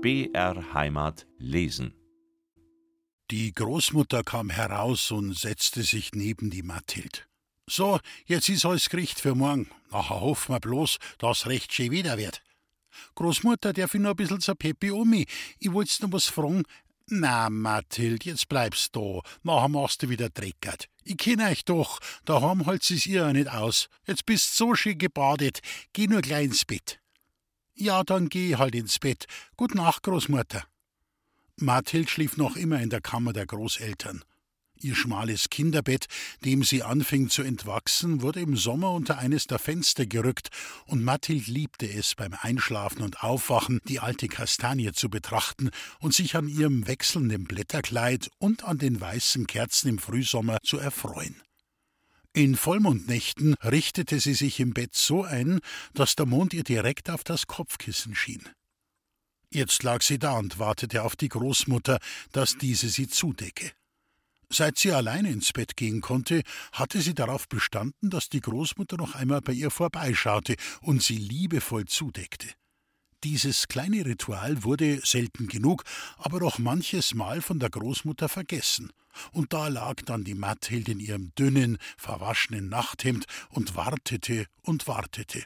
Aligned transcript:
BR 0.00 0.74
Heimat 0.74 1.26
lesen. 1.38 1.92
Die 3.32 3.52
Großmutter 3.52 4.22
kam 4.22 4.48
heraus 4.48 5.10
und 5.10 5.36
setzte 5.36 5.82
sich 5.82 6.12
neben 6.12 6.50
die 6.50 6.62
Mathild. 6.62 7.28
So, 7.66 7.98
jetzt 8.24 8.48
ist 8.48 8.64
alles 8.64 8.90
Gericht 8.90 9.18
für 9.18 9.34
morgen. 9.34 9.68
Nachher 9.90 10.20
hoffen 10.20 10.54
wir 10.54 10.60
bloß, 10.60 10.98
dass 11.18 11.48
recht 11.48 11.72
schön 11.72 11.90
wieder 11.90 12.16
wird. 12.16 12.42
Großmutter, 13.16 13.72
darf 13.72 13.92
ich 13.92 14.00
noch 14.00 14.10
ein 14.10 14.16
bisschen 14.16 14.40
zur 14.40 14.54
Peppi 14.54 14.92
mich? 15.04 15.26
Ich 15.58 15.72
wollt's 15.72 16.00
noch 16.00 16.12
was 16.12 16.26
fragen. 16.26 16.62
Na, 17.08 17.50
Mathild, 17.50 18.24
jetzt 18.24 18.48
bleibst 18.48 18.94
da. 18.94 19.20
Nachher 19.42 19.68
machst 19.68 20.04
du 20.04 20.08
wieder 20.08 20.30
dreckert. 20.30 20.88
Ich 21.02 21.16
kenn 21.16 21.40
euch 21.40 21.64
doch. 21.64 21.98
Daheim 22.24 22.66
halt's 22.66 22.90
es 22.90 23.04
ihr 23.04 23.22
ja 23.22 23.32
nicht 23.32 23.50
aus. 23.50 23.88
Jetzt 24.06 24.26
bist 24.26 24.56
so 24.56 24.76
schön 24.76 24.96
gebadet. 24.96 25.58
Geh 25.92 26.06
nur 26.06 26.20
gleich 26.20 26.44
ins 26.44 26.64
Bett. 26.64 27.00
Ja, 27.80 28.02
dann 28.02 28.28
geh 28.28 28.56
halt 28.56 28.74
ins 28.74 28.98
Bett. 28.98 29.26
Gut 29.56 29.76
Nacht, 29.76 30.02
Großmutter. 30.02 30.64
Mathild 31.58 32.10
schlief 32.10 32.36
noch 32.36 32.56
immer 32.56 32.80
in 32.80 32.90
der 32.90 33.00
Kammer 33.00 33.32
der 33.32 33.46
Großeltern. 33.46 34.24
Ihr 34.80 34.96
schmales 34.96 35.48
Kinderbett, 35.48 36.06
dem 36.44 36.64
sie 36.64 36.82
anfing 36.82 37.28
zu 37.28 37.42
entwachsen, 37.42 38.20
wurde 38.20 38.40
im 38.40 38.56
Sommer 38.56 38.90
unter 38.90 39.18
eines 39.18 39.46
der 39.46 39.60
Fenster 39.60 40.06
gerückt, 40.06 40.48
und 40.86 41.04
Mathild 41.04 41.46
liebte 41.46 41.88
es, 41.88 42.16
beim 42.16 42.34
Einschlafen 42.40 43.02
und 43.02 43.22
Aufwachen 43.22 43.78
die 43.84 44.00
alte 44.00 44.26
Kastanie 44.26 44.90
zu 44.90 45.08
betrachten 45.08 45.70
und 46.00 46.14
sich 46.14 46.34
an 46.34 46.48
ihrem 46.48 46.88
wechselnden 46.88 47.44
Blätterkleid 47.44 48.28
und 48.38 48.64
an 48.64 48.78
den 48.78 49.00
weißen 49.00 49.46
Kerzen 49.46 49.88
im 49.88 49.98
Frühsommer 49.98 50.58
zu 50.64 50.78
erfreuen. 50.78 51.36
In 52.38 52.54
Vollmondnächten 52.54 53.54
richtete 53.64 54.20
sie 54.20 54.34
sich 54.34 54.60
im 54.60 54.72
Bett 54.72 54.94
so 54.94 55.24
ein, 55.24 55.58
dass 55.94 56.14
der 56.14 56.24
Mond 56.24 56.54
ihr 56.54 56.62
direkt 56.62 57.10
auf 57.10 57.24
das 57.24 57.48
Kopfkissen 57.48 58.14
schien. 58.14 58.48
Jetzt 59.50 59.82
lag 59.82 60.02
sie 60.02 60.20
da 60.20 60.38
und 60.38 60.60
wartete 60.60 61.02
auf 61.02 61.16
die 61.16 61.30
Großmutter, 61.30 61.98
dass 62.30 62.56
diese 62.56 62.90
sie 62.90 63.08
zudecke. 63.08 63.72
Seit 64.50 64.78
sie 64.78 64.92
alleine 64.92 65.32
ins 65.32 65.52
Bett 65.52 65.76
gehen 65.76 66.00
konnte, 66.00 66.42
hatte 66.70 67.00
sie 67.00 67.12
darauf 67.12 67.48
bestanden, 67.48 68.08
dass 68.08 68.28
die 68.28 68.40
Großmutter 68.40 68.96
noch 68.98 69.16
einmal 69.16 69.40
bei 69.40 69.52
ihr 69.52 69.72
vorbeischaute 69.72 70.54
und 70.80 71.02
sie 71.02 71.16
liebevoll 71.16 71.86
zudeckte. 71.86 72.46
Dieses 73.24 73.66
kleine 73.66 74.06
Ritual 74.06 74.62
wurde 74.62 75.00
selten 75.04 75.48
genug, 75.48 75.82
aber 76.18 76.38
doch 76.38 76.58
manches 76.58 77.14
Mal 77.14 77.42
von 77.42 77.58
der 77.58 77.70
Großmutter 77.70 78.28
vergessen. 78.28 78.92
Und 79.32 79.52
da 79.52 79.66
lag 79.66 79.96
dann 80.02 80.22
die 80.22 80.34
Mathilde 80.34 80.92
in 80.92 81.00
ihrem 81.00 81.32
dünnen, 81.36 81.78
verwaschenen 81.96 82.68
Nachthemd 82.68 83.26
und 83.50 83.74
wartete 83.74 84.46
und 84.62 84.86
wartete. 84.86 85.44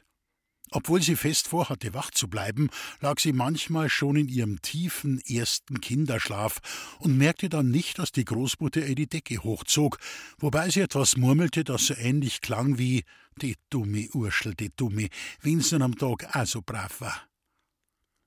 Obwohl 0.70 1.02
sie 1.02 1.16
fest 1.16 1.48
vorhatte, 1.48 1.94
wach 1.94 2.10
zu 2.10 2.28
bleiben, 2.28 2.68
lag 3.00 3.18
sie 3.18 3.32
manchmal 3.32 3.88
schon 3.88 4.16
in 4.16 4.28
ihrem 4.28 4.60
tiefen 4.60 5.20
ersten 5.20 5.80
Kinderschlaf 5.80 6.60
und 6.98 7.16
merkte 7.16 7.48
dann 7.48 7.70
nicht, 7.70 7.98
dass 7.98 8.12
die 8.12 8.24
Großmutter 8.24 8.86
ihr 8.86 8.94
die 8.94 9.06
Decke 9.08 9.42
hochzog, 9.42 9.98
wobei 10.38 10.70
sie 10.70 10.80
etwas 10.80 11.16
murmelte, 11.16 11.64
das 11.64 11.86
so 11.86 11.94
ähnlich 11.94 12.40
klang 12.40 12.78
wie 12.78 13.04
Die 13.40 13.56
dumme 13.70 14.08
Urschel, 14.12 14.54
die 14.54 14.70
dumme, 14.76 15.08
wenn's 15.40 15.72
nun 15.72 15.80
am 15.82 15.96
Tag 15.96 16.36
auch 16.36 16.46
so 16.46 16.60
brav 16.60 17.00
war. 17.00 17.31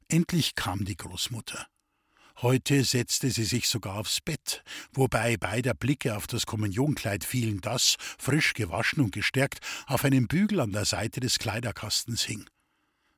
Endlich 0.07 0.53
kam 0.53 0.85
die 0.85 0.97
Großmutter. 0.97 1.65
Heute 2.41 2.83
setzte 2.83 3.31
sie 3.31 3.43
sich 3.43 3.67
sogar 3.67 3.95
aufs 3.95 4.21
Bett, 4.21 4.63
wobei 4.91 5.35
beider 5.37 5.73
Blicke 5.73 6.15
auf 6.15 6.27
das 6.27 6.45
Kommunionkleid 6.45 7.23
fielen, 7.23 7.59
das, 7.61 7.95
frisch 8.19 8.53
gewaschen 8.53 9.01
und 9.01 9.13
gestärkt, 9.13 9.59
auf 9.87 10.03
einem 10.03 10.27
Bügel 10.27 10.59
an 10.59 10.71
der 10.71 10.85
Seite 10.85 11.21
des 11.21 11.39
Kleiderkastens 11.39 12.23
hing. 12.23 12.47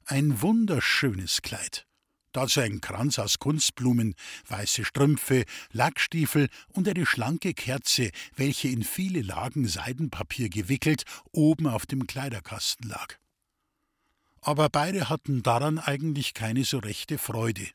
Ein 0.06 0.42
wunderschönes 0.42 1.42
Kleid. 1.42 1.86
Dazu 2.32 2.62
ein 2.62 2.80
Kranz 2.80 3.20
aus 3.20 3.40
Kunstblumen, 3.40 4.14
weiße 4.48 4.86
Strümpfe, 4.86 5.44
Lackstiefel 5.72 6.48
und 6.70 6.88
eine 6.88 7.06
schlanke 7.06 7.54
Kerze, 7.54 8.12
welche 8.36 8.70
in 8.70 8.84
viele 8.84 9.24
Lagen 9.24 9.68
Seidenpapier 9.68 10.50
gewickelt 10.50 11.04
oben 11.32 11.68
auf 11.68 11.86
dem 11.86 12.08
Kleiderkasten 12.08 12.88
lag 12.88 13.18
aber 14.42 14.70
beide 14.70 15.10
hatten 15.10 15.44
daran 15.44 15.80
eigentlich 15.80 16.34
keine 16.34 16.64
so 16.64 16.80
rechte 16.80 17.18
Freude. 17.18 17.68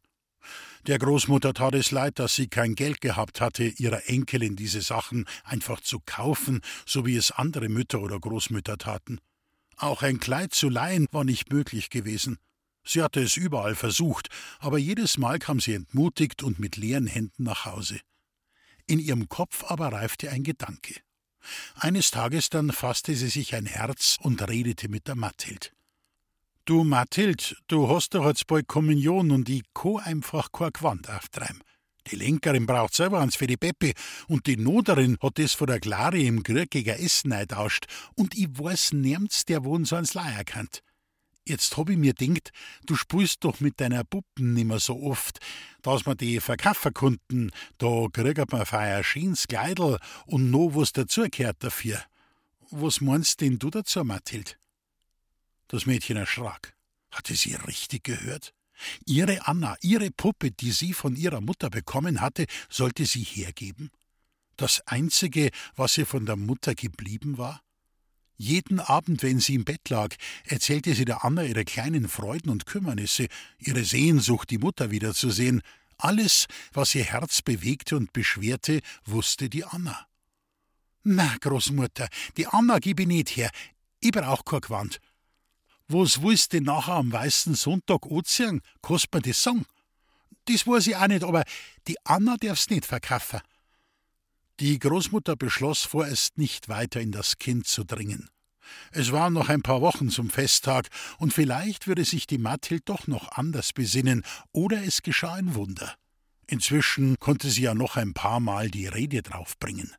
Der 0.86 0.98
Großmutter 0.98 1.54
tat 1.54 1.74
es 1.74 1.92
leid, 1.92 2.18
dass 2.18 2.34
sie 2.34 2.48
kein 2.48 2.74
Geld 2.74 3.00
gehabt 3.00 3.40
hatte, 3.40 3.64
ihrer 3.64 4.08
Enkelin 4.08 4.56
diese 4.56 4.80
Sachen 4.80 5.26
einfach 5.44 5.80
zu 5.80 6.00
kaufen, 6.04 6.60
so 6.86 7.06
wie 7.06 7.16
es 7.16 7.30
andere 7.30 7.68
Mütter 7.68 8.00
oder 8.00 8.18
Großmütter 8.18 8.78
taten. 8.78 9.20
Auch 9.76 10.02
ein 10.02 10.18
Kleid 10.18 10.54
zu 10.54 10.68
leihen 10.68 11.06
war 11.12 11.24
nicht 11.24 11.52
möglich 11.52 11.90
gewesen. 11.90 12.38
Sie 12.84 13.02
hatte 13.02 13.20
es 13.20 13.36
überall 13.36 13.76
versucht, 13.76 14.28
aber 14.58 14.78
jedes 14.78 15.18
Mal 15.18 15.38
kam 15.38 15.60
sie 15.60 15.74
entmutigt 15.74 16.42
und 16.42 16.58
mit 16.58 16.76
leeren 16.76 17.06
Händen 17.06 17.44
nach 17.44 17.64
Hause. 17.64 18.00
In 18.86 18.98
ihrem 18.98 19.28
Kopf 19.28 19.64
aber 19.64 19.92
reifte 19.92 20.30
ein 20.30 20.42
Gedanke. 20.42 20.96
Eines 21.74 22.10
Tages 22.10 22.50
dann 22.50 22.72
fasste 22.72 23.14
sie 23.14 23.28
sich 23.28 23.54
ein 23.54 23.66
Herz 23.66 24.18
und 24.20 24.46
redete 24.48 24.88
mit 24.88 25.06
der 25.06 25.14
Mathild. 25.14 25.72
Du 26.64 26.84
Mathild, 26.84 27.56
du 27.66 27.88
hast 27.88 28.14
doch 28.14 28.24
jetzt 28.24 28.46
bald 28.46 28.68
Kommunion 28.68 29.32
und 29.32 29.48
ich 29.48 29.64
kann 29.74 29.96
einfach 29.96 30.52
kein 30.52 30.70
Gewand 30.72 31.10
auftreiben. 31.10 31.60
Die 32.06 32.14
Lenkerin 32.14 32.66
braucht 32.66 32.94
selber 32.94 33.18
eins 33.18 33.34
für 33.34 33.48
die 33.48 33.56
Peppi 33.56 33.94
und 34.28 34.46
die 34.46 34.56
Noderin 34.56 35.18
hat 35.20 35.40
das 35.40 35.54
von 35.54 35.66
der 35.66 35.80
Klari 35.80 36.24
im 36.24 36.44
Griechiger 36.44 37.00
Essen 37.00 37.32
eintauscht 37.32 37.86
und 38.14 38.36
ich 38.36 38.46
weiß 38.56 38.92
nirgends, 38.92 39.44
der 39.44 39.64
wohnt 39.64 39.88
so 39.88 39.96
ans 39.96 40.14
Leier 40.14 40.44
kennt. 40.44 40.84
Jetzt 41.44 41.76
hab 41.76 41.90
ich 41.90 41.96
mir 41.96 42.14
denkt, 42.14 42.52
du 42.86 42.94
spielst 42.94 43.42
doch 43.42 43.58
mit 43.58 43.80
deiner 43.80 44.04
Puppen 44.04 44.54
nimmer 44.54 44.78
so 44.78 45.02
oft, 45.02 45.40
dass 45.82 46.06
man 46.06 46.16
die 46.16 46.38
verkaufen 46.38 46.94
konnten, 46.94 47.50
da 47.78 48.06
kriegt 48.12 48.52
man 48.52 48.66
feier 48.66 49.02
schönes 49.02 49.48
Kleidel 49.48 49.98
und 50.26 50.52
noch 50.52 50.76
was 50.76 50.92
dazugehört 50.92 51.56
dafür. 51.58 52.00
Was 52.70 53.00
meinst 53.00 53.40
denn 53.40 53.58
du 53.58 53.68
dazu, 53.68 54.04
Mathild? 54.04 54.60
Das 55.72 55.86
Mädchen 55.86 56.18
erschrak. 56.18 56.74
Hatte 57.10 57.34
sie 57.34 57.54
richtig 57.54 58.04
gehört? 58.04 58.52
Ihre 59.06 59.46
Anna, 59.46 59.74
ihre 59.80 60.10
Puppe, 60.10 60.50
die 60.50 60.70
sie 60.70 60.92
von 60.92 61.16
ihrer 61.16 61.40
Mutter 61.40 61.70
bekommen 61.70 62.20
hatte, 62.20 62.44
sollte 62.68 63.06
sie 63.06 63.22
hergeben? 63.22 63.90
Das 64.58 64.86
Einzige, 64.86 65.50
was 65.74 65.96
ihr 65.96 66.04
von 66.04 66.26
der 66.26 66.36
Mutter 66.36 66.74
geblieben 66.74 67.38
war? 67.38 67.62
Jeden 68.36 68.80
Abend, 68.80 69.22
wenn 69.22 69.40
sie 69.40 69.54
im 69.54 69.64
Bett 69.64 69.88
lag, 69.88 70.14
erzählte 70.44 70.94
sie 70.94 71.06
der 71.06 71.24
Anna 71.24 71.42
ihre 71.42 71.64
kleinen 71.64 72.06
Freuden 72.06 72.50
und 72.50 72.66
Kümmernisse, 72.66 73.28
ihre 73.58 73.84
Sehnsucht, 73.84 74.50
die 74.50 74.58
Mutter 74.58 74.90
wiederzusehen. 74.90 75.62
Alles, 75.96 76.48
was 76.74 76.94
ihr 76.94 77.04
Herz 77.04 77.40
bewegte 77.40 77.96
und 77.96 78.12
beschwerte, 78.12 78.80
wusste 79.06 79.48
die 79.48 79.64
Anna. 79.64 80.06
Na, 81.02 81.34
Großmutter, 81.40 82.08
die 82.36 82.46
Anna 82.46 82.78
gib 82.78 83.00
ich 83.00 83.06
nicht 83.06 83.30
her. 83.30 83.50
Ich 84.00 84.12
brauch 84.12 84.44
kein 84.44 84.60
Gewand. 84.60 85.00
Was 85.92 86.22
willst 86.22 86.54
du 86.54 86.62
nachher 86.62 86.94
am 86.94 87.12
weißen 87.12 87.54
Sonntag 87.54 88.06
anziehen? 88.10 88.62
Kannst 88.80 89.12
mir 89.12 89.20
das 89.20 89.42
sagen? 89.42 89.66
Das 90.46 90.66
weiß 90.66 90.86
ich 90.86 90.96
auch 90.96 91.06
nicht, 91.06 91.22
aber 91.22 91.44
die 91.86 91.96
Anna 92.04 92.36
darf's 92.38 92.70
nicht 92.70 92.86
verkaufen. 92.86 93.40
Die 94.58 94.78
Großmutter 94.78 95.36
beschloss 95.36 95.82
vorerst 95.82 96.38
nicht 96.38 96.70
weiter 96.70 96.98
in 96.98 97.12
das 97.12 97.36
Kind 97.36 97.66
zu 97.66 97.84
dringen. 97.84 98.30
Es 98.90 99.12
waren 99.12 99.34
noch 99.34 99.50
ein 99.50 99.60
paar 99.60 99.82
Wochen 99.82 100.08
zum 100.08 100.30
Festtag, 100.30 100.88
und 101.18 101.34
vielleicht 101.34 101.86
würde 101.86 102.06
sich 102.06 102.26
die 102.26 102.38
Mathild 102.38 102.88
doch 102.88 103.06
noch 103.06 103.30
anders 103.32 103.74
besinnen, 103.74 104.24
oder 104.50 104.82
es 104.82 105.02
geschah 105.02 105.34
ein 105.34 105.54
Wunder. 105.54 105.94
Inzwischen 106.46 107.16
konnte 107.18 107.50
sie 107.50 107.62
ja 107.62 107.74
noch 107.74 107.96
ein 107.96 108.14
paar 108.14 108.40
Mal 108.40 108.70
die 108.70 108.86
Rede 108.86 109.20
draufbringen. 109.20 109.94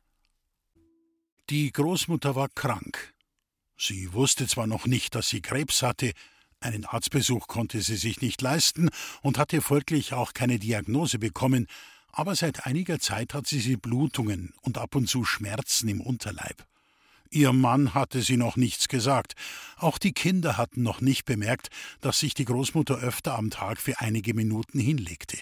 Die 1.50 1.70
Großmutter 1.70 2.34
war 2.34 2.48
krank, 2.48 3.13
Sie 3.76 4.12
wusste 4.12 4.46
zwar 4.46 4.66
noch 4.66 4.86
nicht, 4.86 5.14
dass 5.14 5.28
sie 5.28 5.42
Krebs 5.42 5.82
hatte, 5.82 6.12
einen 6.60 6.86
Arztbesuch 6.86 7.46
konnte 7.46 7.82
sie 7.82 7.96
sich 7.96 8.22
nicht 8.22 8.40
leisten 8.40 8.88
und 9.20 9.36
hatte 9.36 9.60
folglich 9.60 10.14
auch 10.14 10.32
keine 10.32 10.58
Diagnose 10.58 11.18
bekommen, 11.18 11.66
aber 12.10 12.36
seit 12.36 12.64
einiger 12.64 12.98
Zeit 13.00 13.34
hat 13.34 13.46
sie 13.46 13.60
sie 13.60 13.76
Blutungen 13.76 14.54
und 14.62 14.78
ab 14.78 14.94
und 14.94 15.08
zu 15.08 15.24
Schmerzen 15.24 15.88
im 15.88 16.00
Unterleib. 16.00 16.64
Ihr 17.28 17.52
Mann 17.52 17.92
hatte 17.94 18.22
sie 18.22 18.36
noch 18.36 18.56
nichts 18.56 18.88
gesagt, 18.88 19.34
auch 19.76 19.98
die 19.98 20.12
Kinder 20.12 20.56
hatten 20.56 20.82
noch 20.82 21.00
nicht 21.00 21.24
bemerkt, 21.24 21.68
dass 22.00 22.20
sich 22.20 22.32
die 22.32 22.44
Großmutter 22.44 22.96
öfter 22.96 23.36
am 23.36 23.50
Tag 23.50 23.80
für 23.80 23.98
einige 23.98 24.32
Minuten 24.32 24.78
hinlegte. 24.78 25.38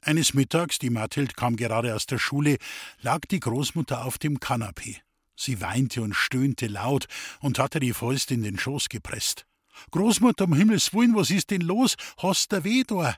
Eines 0.00 0.32
Mittags, 0.32 0.78
die 0.78 0.90
Mathild 0.90 1.36
kam 1.36 1.56
gerade 1.56 1.94
aus 1.94 2.06
der 2.06 2.18
Schule, 2.18 2.56
lag 3.02 3.20
die 3.30 3.40
Großmutter 3.40 4.04
auf 4.04 4.16
dem 4.18 4.40
Kanapee. 4.40 4.96
Sie 5.38 5.60
weinte 5.60 6.02
und 6.02 6.14
stöhnte 6.14 6.66
laut 6.66 7.06
und 7.40 7.60
hatte 7.60 7.78
die 7.78 7.92
Fäuste 7.92 8.34
in 8.34 8.42
den 8.42 8.58
Schoß 8.58 8.88
gepresst. 8.88 9.46
Großmutter, 9.92 10.44
um 10.44 10.54
Himmels 10.54 10.92
Willen, 10.92 11.14
was 11.14 11.30
ist 11.30 11.50
denn 11.50 11.60
los? 11.60 11.94
Hast 12.16 12.50
der 12.50 12.64
weh 12.64 12.82
da? 12.84 13.14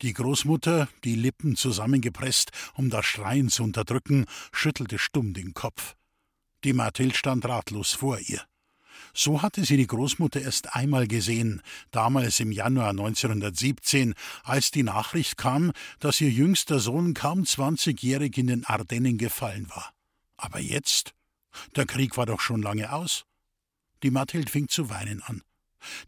Die 0.00 0.14
Großmutter, 0.14 0.88
die 1.04 1.14
Lippen 1.14 1.54
zusammengepresst, 1.54 2.52
um 2.74 2.88
das 2.88 3.04
Schreien 3.04 3.50
zu 3.50 3.64
unterdrücken, 3.64 4.24
schüttelte 4.50 4.98
stumm 4.98 5.34
den 5.34 5.52
Kopf. 5.52 5.94
Die 6.64 6.72
Mathild 6.72 7.14
stand 7.16 7.44
ratlos 7.44 7.92
vor 7.92 8.18
ihr. 8.18 8.40
So 9.12 9.42
hatte 9.42 9.62
sie 9.66 9.76
die 9.76 9.86
Großmutter 9.86 10.40
erst 10.40 10.74
einmal 10.74 11.06
gesehen, 11.06 11.60
damals 11.90 12.40
im 12.40 12.50
Januar 12.50 12.90
1917, 12.90 14.14
als 14.42 14.70
die 14.70 14.84
Nachricht 14.84 15.36
kam, 15.36 15.72
dass 16.00 16.20
ihr 16.22 16.30
jüngster 16.30 16.78
Sohn 16.78 17.12
kaum 17.12 17.44
zwanzigjährig 17.44 18.38
in 18.38 18.46
den 18.46 18.64
Ardennen 18.64 19.18
gefallen 19.18 19.68
war. 19.68 19.92
Aber 20.38 20.58
jetzt? 20.58 21.14
Der 21.76 21.86
Krieg 21.86 22.16
war 22.16 22.26
doch 22.26 22.40
schon 22.40 22.62
lange 22.62 22.92
aus. 22.92 23.24
Die 24.02 24.10
Mathild 24.10 24.50
fing 24.50 24.68
zu 24.68 24.90
weinen 24.90 25.22
an. 25.22 25.42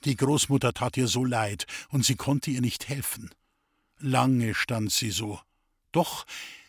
Die 0.04 0.16
Großmutter 0.16 0.72
tat 0.72 0.96
ihr 0.96 1.08
so 1.08 1.24
leid, 1.24 1.66
und 1.88 2.04
sie 2.04 2.16
konnte 2.16 2.50
ihr 2.50 2.60
nicht 2.60 2.88
helfen. 2.88 3.30
Lange 3.98 4.54
stand 4.54 4.92
sie 4.92 5.10
so. 5.10 5.40
Doch 5.92 6.26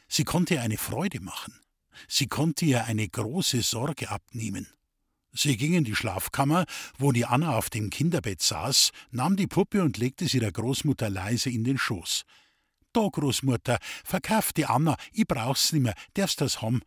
sie 0.07 0.23
konnte 0.23 0.55
ihr 0.55 0.61
eine 0.61 0.77
Freude 0.77 1.19
machen. 1.19 1.59
Sie 2.07 2.27
konnte 2.27 2.65
ihr 2.65 2.85
eine 2.85 3.07
große 3.07 3.61
Sorge 3.61 4.09
abnehmen. 4.09 4.67
Sie 5.31 5.57
ging 5.57 5.73
in 5.73 5.83
die 5.83 5.95
Schlafkammer, 5.95 6.65
wo 6.97 7.11
die 7.11 7.25
Anna 7.25 7.57
auf 7.57 7.69
dem 7.69 7.89
Kinderbett 7.89 8.41
saß, 8.41 8.91
nahm 9.11 9.35
die 9.35 9.47
Puppe 9.47 9.81
und 9.81 9.97
legte 9.97 10.27
sie 10.27 10.39
der 10.39 10.51
Großmutter 10.51 11.09
leise 11.09 11.49
in 11.49 11.63
den 11.63 11.77
Schoß. 11.77 12.23
Da, 12.93 13.09
Großmutter, 13.11 13.77
verkauf 14.05 14.53
die 14.53 14.65
Anna, 14.65 14.95
ich 15.11 15.27
brauch's 15.27 15.73
nimmer, 15.73 15.93
darfst 16.13 16.39
das 16.39 16.61
haben. 16.61 16.81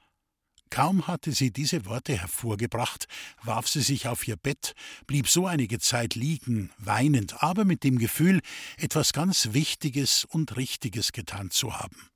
Kaum 0.70 1.06
hatte 1.06 1.32
sie 1.32 1.50
diese 1.50 1.86
Worte 1.86 2.16
hervorgebracht, 2.16 3.06
warf 3.42 3.68
sie 3.68 3.80
sich 3.80 4.08
auf 4.08 4.26
ihr 4.28 4.36
Bett, 4.36 4.74
blieb 5.06 5.28
so 5.28 5.46
einige 5.46 5.78
Zeit 5.78 6.14
liegen, 6.14 6.70
weinend, 6.78 7.42
aber 7.42 7.64
mit 7.64 7.84
dem 7.84 7.98
Gefühl, 7.98 8.40
etwas 8.76 9.12
ganz 9.12 9.52
Wichtiges 9.52 10.24
und 10.24 10.56
Richtiges 10.56 11.12
getan 11.12 11.50
zu 11.50 11.78
haben. 11.78 12.08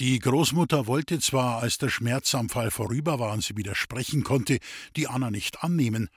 Die 0.00 0.18
Großmutter 0.18 0.86
wollte 0.86 1.20
zwar, 1.20 1.62
als 1.62 1.76
der 1.76 1.90
Schmerzanfall 1.90 2.70
vorüber 2.70 3.18
war 3.18 3.32
und 3.32 3.44
sie 3.44 3.56
wieder 3.56 3.74
sprechen 3.74 4.24
konnte, 4.24 4.58
die 4.96 5.08
Anna 5.08 5.30
nicht 5.30 5.62
annehmen, 5.62 6.08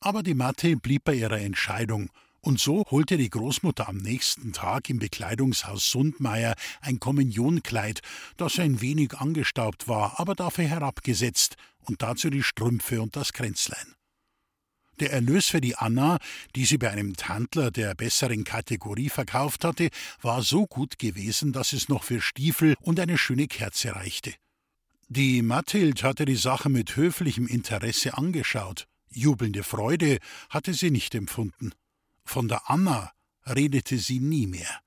aber 0.00 0.22
die 0.22 0.34
Matte 0.34 0.76
blieb 0.76 1.04
bei 1.04 1.14
ihrer 1.14 1.38
Entscheidung, 1.38 2.10
und 2.40 2.58
so 2.58 2.84
holte 2.90 3.16
die 3.16 3.30
Großmutter 3.30 3.88
am 3.88 3.98
nächsten 3.98 4.52
Tag 4.52 4.88
im 4.90 4.98
Bekleidungshaus 4.98 5.90
Sundmeier 5.90 6.54
ein 6.80 7.00
Kommunionkleid, 7.00 8.00
das 8.36 8.58
ein 8.58 8.80
wenig 8.80 9.18
angestaubt 9.18 9.88
war, 9.88 10.18
aber 10.18 10.34
dafür 10.34 10.66
herabgesetzt, 10.66 11.56
und 11.84 12.02
dazu 12.02 12.30
die 12.30 12.42
Strümpfe 12.42 13.00
und 13.00 13.16
das 13.16 13.32
Kränzlein. 13.32 13.94
Der 15.00 15.12
Erlös 15.12 15.48
für 15.48 15.62
die 15.62 15.76
Anna, 15.76 16.18
die 16.54 16.66
sie 16.66 16.76
bei 16.76 16.90
einem 16.90 17.16
Tandler 17.16 17.70
der 17.70 17.94
besseren 17.94 18.44
Kategorie 18.44 19.08
verkauft 19.08 19.64
hatte, 19.64 19.88
war 20.20 20.42
so 20.42 20.66
gut 20.66 20.98
gewesen, 20.98 21.52
dass 21.52 21.72
es 21.72 21.88
noch 21.88 22.04
für 22.04 22.20
Stiefel 22.20 22.74
und 22.80 23.00
eine 23.00 23.16
schöne 23.16 23.46
Kerze 23.46 23.96
reichte. 23.96 24.34
Die 25.08 25.42
Mathild 25.42 26.04
hatte 26.04 26.26
die 26.26 26.36
Sache 26.36 26.68
mit 26.68 26.96
höflichem 26.96 27.46
Interesse 27.46 28.16
angeschaut. 28.16 28.86
Jubelnde 29.10 29.64
Freude 29.64 30.18
hatte 30.50 30.74
sie 30.74 30.90
nicht 30.90 31.14
empfunden. 31.14 31.72
Von 32.24 32.48
der 32.48 32.70
Anna 32.70 33.12
redete 33.46 33.98
sie 33.98 34.20
nie 34.20 34.46
mehr. 34.46 34.80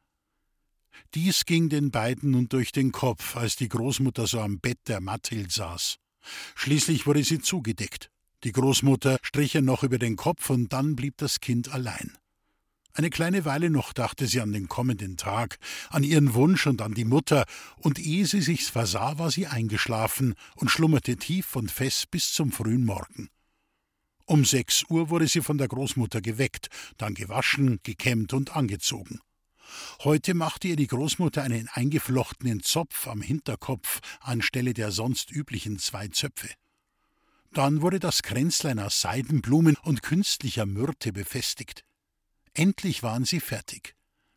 Dies 1.13 1.45
ging 1.45 1.69
den 1.69 1.91
beiden 1.91 2.31
nun 2.31 2.49
durch 2.49 2.71
den 2.71 2.91
Kopf, 2.91 3.35
als 3.35 3.55
die 3.55 3.69
Großmutter 3.69 4.25
so 4.27 4.39
am 4.39 4.59
Bett 4.59 4.79
der 4.87 5.01
Mathild 5.01 5.51
saß. 5.51 5.97
Schließlich 6.55 7.05
wurde 7.05 7.23
sie 7.23 7.39
zugedeckt. 7.39 8.09
Die 8.43 8.51
Großmutter 8.51 9.17
strich 9.21 9.55
ihr 9.55 9.61
noch 9.61 9.83
über 9.83 9.99
den 9.99 10.15
Kopf 10.15 10.49
und 10.49 10.73
dann 10.73 10.95
blieb 10.95 11.17
das 11.17 11.39
Kind 11.39 11.73
allein. 11.73 12.17
Eine 12.95 13.09
kleine 13.09 13.43
Weile 13.45 13.71
noch 13.71 13.91
dachte 13.93 14.27
sie 14.27 14.39
an 14.39 14.51
den 14.51 14.67
kommenden 14.67 15.17
Tag, 15.17 15.57
an 15.89 16.03
ihren 16.03 16.35
Wunsch 16.35 16.67
und 16.67 16.81
an 16.81 16.93
die 16.93 17.05
Mutter, 17.05 17.45
und 17.77 17.97
ehe 17.97 18.27
sie 18.27 18.41
sich's 18.41 18.69
versah, 18.69 19.17
war 19.17 19.31
sie 19.31 19.47
eingeschlafen 19.47 20.35
und 20.55 20.69
schlummerte 20.69 21.17
tief 21.17 21.55
und 21.55 21.71
fest 21.71 22.11
bis 22.11 22.33
zum 22.33 22.51
frühen 22.51 22.85
Morgen. 22.85 23.29
Um 24.25 24.45
sechs 24.45 24.85
Uhr 24.89 25.09
wurde 25.09 25.27
sie 25.27 25.41
von 25.41 25.57
der 25.57 25.67
Großmutter 25.67 26.21
geweckt, 26.21 26.69
dann 26.97 27.13
gewaschen, 27.13 27.79
gekämmt 27.83 28.33
und 28.33 28.55
angezogen. 28.55 29.19
Heute 30.03 30.33
machte 30.33 30.67
ihr 30.67 30.75
die 30.75 30.87
Großmutter 30.87 31.41
einen 31.43 31.67
eingeflochtenen 31.67 32.61
Zopf 32.61 33.07
am 33.07 33.21
Hinterkopf 33.21 33.99
anstelle 34.19 34.73
der 34.73 34.91
sonst 34.91 35.31
üblichen 35.31 35.79
zwei 35.79 36.07
Zöpfe. 36.07 36.49
Dann 37.51 37.81
wurde 37.81 37.99
das 37.99 38.23
Kränzlein 38.23 38.79
aus 38.79 39.01
Seidenblumen 39.01 39.77
und 39.77 40.01
künstlicher 40.01 40.65
Myrte 40.65 41.13
befestigt. 41.13 41.83
Endlich 42.53 43.03
waren 43.03 43.25
sie 43.25 43.39
fertig. 43.39 43.95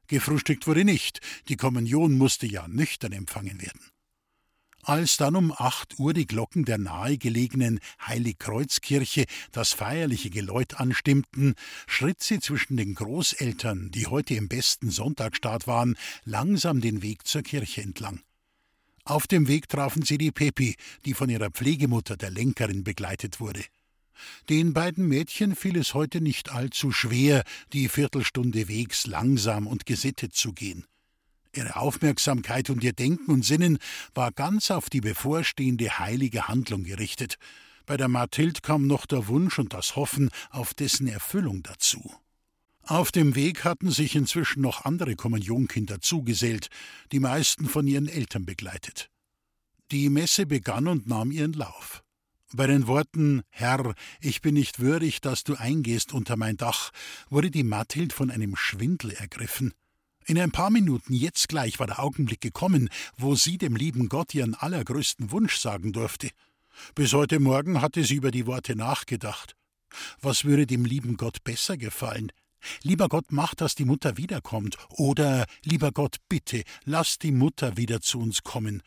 Gefrühstückt 0.09 0.67
wurde 0.67 0.85
nicht, 0.85 1.21
die 1.49 1.57
Kommunion 1.57 2.17
musste 2.17 2.47
ja 2.47 2.69
nüchtern 2.69 3.13
empfangen 3.13 3.61
werden. 3.61 3.81
Als 4.87 5.17
dann 5.17 5.35
um 5.35 5.53
acht 5.53 5.99
Uhr 5.99 6.15
die 6.15 6.29
Glocken 6.29 6.65
der 6.65 6.79
nahegelegenen 6.79 7.81
Heiligkreuzkirche 8.07 9.25
das 9.51 9.73
feierliche 9.73 10.31
Geläut 10.31 10.75
anstimmten, 10.75 11.57
schritt 11.89 12.23
sie 12.23 12.39
zwischen 12.39 12.77
den 12.77 12.95
Großeltern, 12.95 13.91
die 13.91 14.07
heute 14.07 14.35
im 14.35 14.47
besten 14.47 14.91
Sonntagsstaat 14.91 15.67
waren, 15.67 15.97
langsam 16.25 16.81
den 16.81 17.03
Weg 17.03 17.27
zur 17.27 17.43
Kirche 17.43 17.83
entlang. 17.83 18.21
Auf 19.03 19.27
dem 19.27 19.49
Weg 19.49 19.69
trafen 19.69 20.03
sie 20.03 20.19
die 20.19 20.31
Pepi, 20.31 20.77
die 21.05 21.15
von 21.15 21.31
ihrer 21.31 21.51
Pflegemutter, 21.51 22.17
der 22.17 22.31
Lenkerin, 22.31 22.85
begleitet 22.85 23.41
wurde. 23.41 23.65
Den 24.49 24.73
beiden 24.73 25.09
Mädchen 25.09 25.57
fiel 25.57 25.79
es 25.79 25.95
heute 25.95 26.21
nicht 26.21 26.53
allzu 26.53 26.93
schwer, 26.93 27.43
die 27.73 27.89
Viertelstunde 27.89 28.69
Wegs 28.69 29.09
langsam 29.09 29.67
und 29.67 29.85
gesittet 29.85 30.37
zu 30.37 30.53
gehen. 30.53 30.85
Ihre 31.57 31.77
Aufmerksamkeit 31.77 32.71
und 32.71 32.85
ihr 32.85 32.93
Denken 32.93 33.31
und 33.31 33.45
Sinnen 33.45 33.79
war 34.15 34.33
ganz 34.33 34.71
auf 34.71 34.91
die 34.91 35.01
bevorstehende 35.01 35.99
heilige 35.99 36.49
Handlung 36.49 36.85
gerichtet. 36.85 37.37
Bei 37.87 37.97
der 37.97 38.09
Mathild 38.09 38.63
kam 38.63 38.87
noch 38.87 39.07
der 39.07 39.29
Wunsch 39.29 39.59
und 39.59 39.73
das 39.73 39.97
Hoffen 39.97 40.31
auf 40.51 40.75
dessen 40.75 41.07
Erfüllung 41.07 41.63
dazu. 41.63 42.15
Auf 42.83 43.11
dem 43.11 43.35
Weg 43.35 43.65
hatten 43.65 43.91
sich 43.91 44.15
inzwischen 44.15 44.61
noch 44.61 44.85
andere 44.85 45.17
Kommunionkinder 45.17 46.01
zugesellt, 46.01 46.69
die 47.11 47.21
meisten 47.21 47.67
von 47.67 47.87
ihren 47.87 48.09
Eltern 48.09 48.47
begleitet. 48.47 49.11
Die 49.91 50.09
Messe 50.09 50.47
begann 50.47 50.87
und 50.87 51.07
nahm 51.07 51.31
ihren 51.31 51.53
Lauf. 51.53 52.03
Bei 52.53 52.67
den 52.67 52.87
Worten 52.87 53.43
Herr, 53.51 53.95
ich 54.21 54.41
bin 54.41 54.55
nicht 54.55 54.79
würdig, 54.79 55.21
dass 55.21 55.43
du 55.43 55.55
eingehst 55.55 56.13
unter 56.13 56.37
mein 56.37 56.57
Dach, 56.57 56.91
wurde 57.29 57.51
die 57.51 57.65
Mathild 57.65 58.13
von 58.13 58.31
einem 58.31 58.55
Schwindel 58.55 59.13
ergriffen. 59.13 59.75
In 60.27 60.39
ein 60.39 60.51
paar 60.51 60.71
Minuten 60.71 61.15
jetzt 61.15 61.49
gleich 61.49 61.79
war 61.79 61.87
der 61.87 62.01
Augenblick 62.01 62.41
gekommen, 62.41 62.89
wo 63.17 63.37
sie 63.37 63.59
dem 63.59 63.77
lieben 63.77 64.09
Gott 64.09 64.35
ihren 64.35 64.55
allergrößten 64.55 65.31
Wunsch 65.31 65.57
sagen 65.57 65.93
durfte. 65.93 66.31
Bis 66.95 67.13
heute 67.13 67.39
Morgen 67.39 67.81
hatte 67.81 68.05
sie 68.05 68.17
über 68.17 68.33
die 68.33 68.47
Worte 68.47 68.75
nachgedacht. 68.75 69.55
Was 70.21 70.45
würde 70.45 70.67
dem 70.67 70.85
lieben 70.85 71.17
Gott 71.17 71.45
besser 71.45 71.77
gefallen, 71.77 72.33
Lieber 72.83 73.09
Gott, 73.09 73.27
mach, 73.31 73.55
dass 73.55 73.75
die 73.75 73.85
Mutter 73.85 74.17
wiederkommt. 74.17 74.77
Oder, 74.91 75.47
lieber 75.63 75.93
Gott, 75.93 76.17
bitte, 76.29 76.65
lass 76.85 77.19
die 77.19 77.33
Mutter 77.33 77.77
wieder 77.77 78.01
zu 78.01 78.19
uns 78.19 78.43
kommen. 78.43 78.83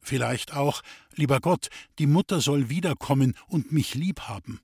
Vielleicht 0.00 0.52
auch, 0.52 0.82
lieber 1.14 1.40
Gott, 1.40 1.68
die 1.98 2.06
Mutter 2.06 2.40
soll 2.40 2.70
wiederkommen 2.70 3.36
und 3.46 3.72
mich 3.72 3.94
lieb 3.94 4.22
haben. 4.22 4.60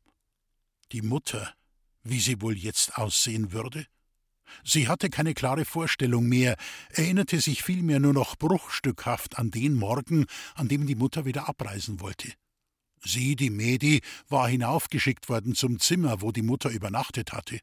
Die 0.92 1.02
Mutter, 1.02 1.54
wie 2.02 2.21
sie 2.21 2.40
wohl 2.40 2.56
jetzt 2.56 2.97
aussehen 2.97 3.52
würde? 3.52 3.87
Sie 4.65 4.88
hatte 4.88 5.11
keine 5.11 5.35
klare 5.35 5.65
Vorstellung 5.65 6.29
mehr, 6.29 6.57
erinnerte 6.91 7.41
sich 7.41 7.62
vielmehr 7.62 8.00
nur 8.00 8.12
noch 8.12 8.37
bruchstückhaft 8.37 9.38
an 9.38 9.50
den 9.50 9.75
Morgen, 9.75 10.26
an 10.55 10.69
dem 10.69 10.87
die 10.87 10.95
Mutter 10.95 11.25
wieder 11.25 11.49
abreisen 11.49 12.00
wollte. 12.00 12.33
Sie, 13.05 13.37
die 13.37 13.50
Medi, 13.50 14.00
war 14.29 14.49
hinaufgeschickt 14.49 15.29
worden 15.29 15.55
zum 15.55 15.79
Zimmer, 15.79 16.23
wo 16.23 16.33
die 16.33 16.43
Mutter 16.43 16.71
übernachtet 16.71 17.33
hatte. 17.33 17.61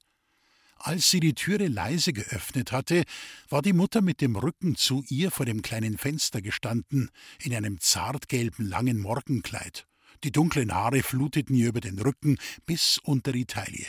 Als 0.78 1.10
sie 1.10 1.22
die 1.22 1.34
Türe 1.34 1.68
leise 1.68 2.12
geöffnet 2.12 2.72
hatte, 2.72 3.04
war 3.48 3.62
die 3.62 3.74
Mutter 3.74 4.02
mit 4.02 4.20
dem 4.20 4.36
Rücken 4.36 4.76
zu 4.76 5.04
ihr 5.08 5.32
vor 5.32 5.46
dem 5.46 5.62
kleinen 5.62 5.98
Fenster 5.98 6.42
gestanden, 6.42 7.10
in 7.42 7.56
einem 7.56 7.80
zartgelben 7.80 8.68
langen 8.68 9.00
Morgenkleid. 9.00 9.88
Die 10.24 10.32
dunklen 10.32 10.74
Haare 10.74 11.02
fluteten 11.04 11.56
ihr 11.56 11.70
über 11.70 11.82
den 11.82 12.00
Rücken 12.00 12.38
bis 12.66 12.98
unter 12.98 13.32
die 13.32 13.46
Taille. 13.46 13.88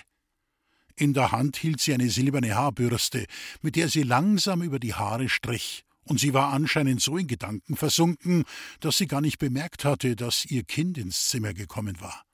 In 0.97 1.13
der 1.13 1.33
Hand 1.33 1.57
hielt 1.57 1.81
sie 1.81 1.93
eine 1.93 2.09
silberne 2.09 2.55
Haarbürste, 2.55 3.27
mit 3.63 3.77
der 3.77 3.89
sie 3.89 4.03
langsam 4.03 4.63
über 4.63 4.79
die 4.79 4.95
Haare 4.95 5.29
strich, 5.29 5.85
und 6.05 6.21
sie 6.21 6.35
war 6.35 6.53
anscheinend 6.53 7.01
so 7.01 7.17
in 7.17 7.27
Gedanken 7.27 7.77
versunken, 7.77 8.45
dass 8.81 8.99
sie 8.99 9.07
gar 9.07 9.21
nicht 9.21 9.39
bemerkt 9.39 9.85
hatte, 9.85 10.15
dass 10.15 10.45
ihr 10.45 10.63
Kind 10.63 10.99
ins 10.99 11.29
Zimmer 11.29 11.53
gekommen 11.53 12.01
war. 12.01 12.25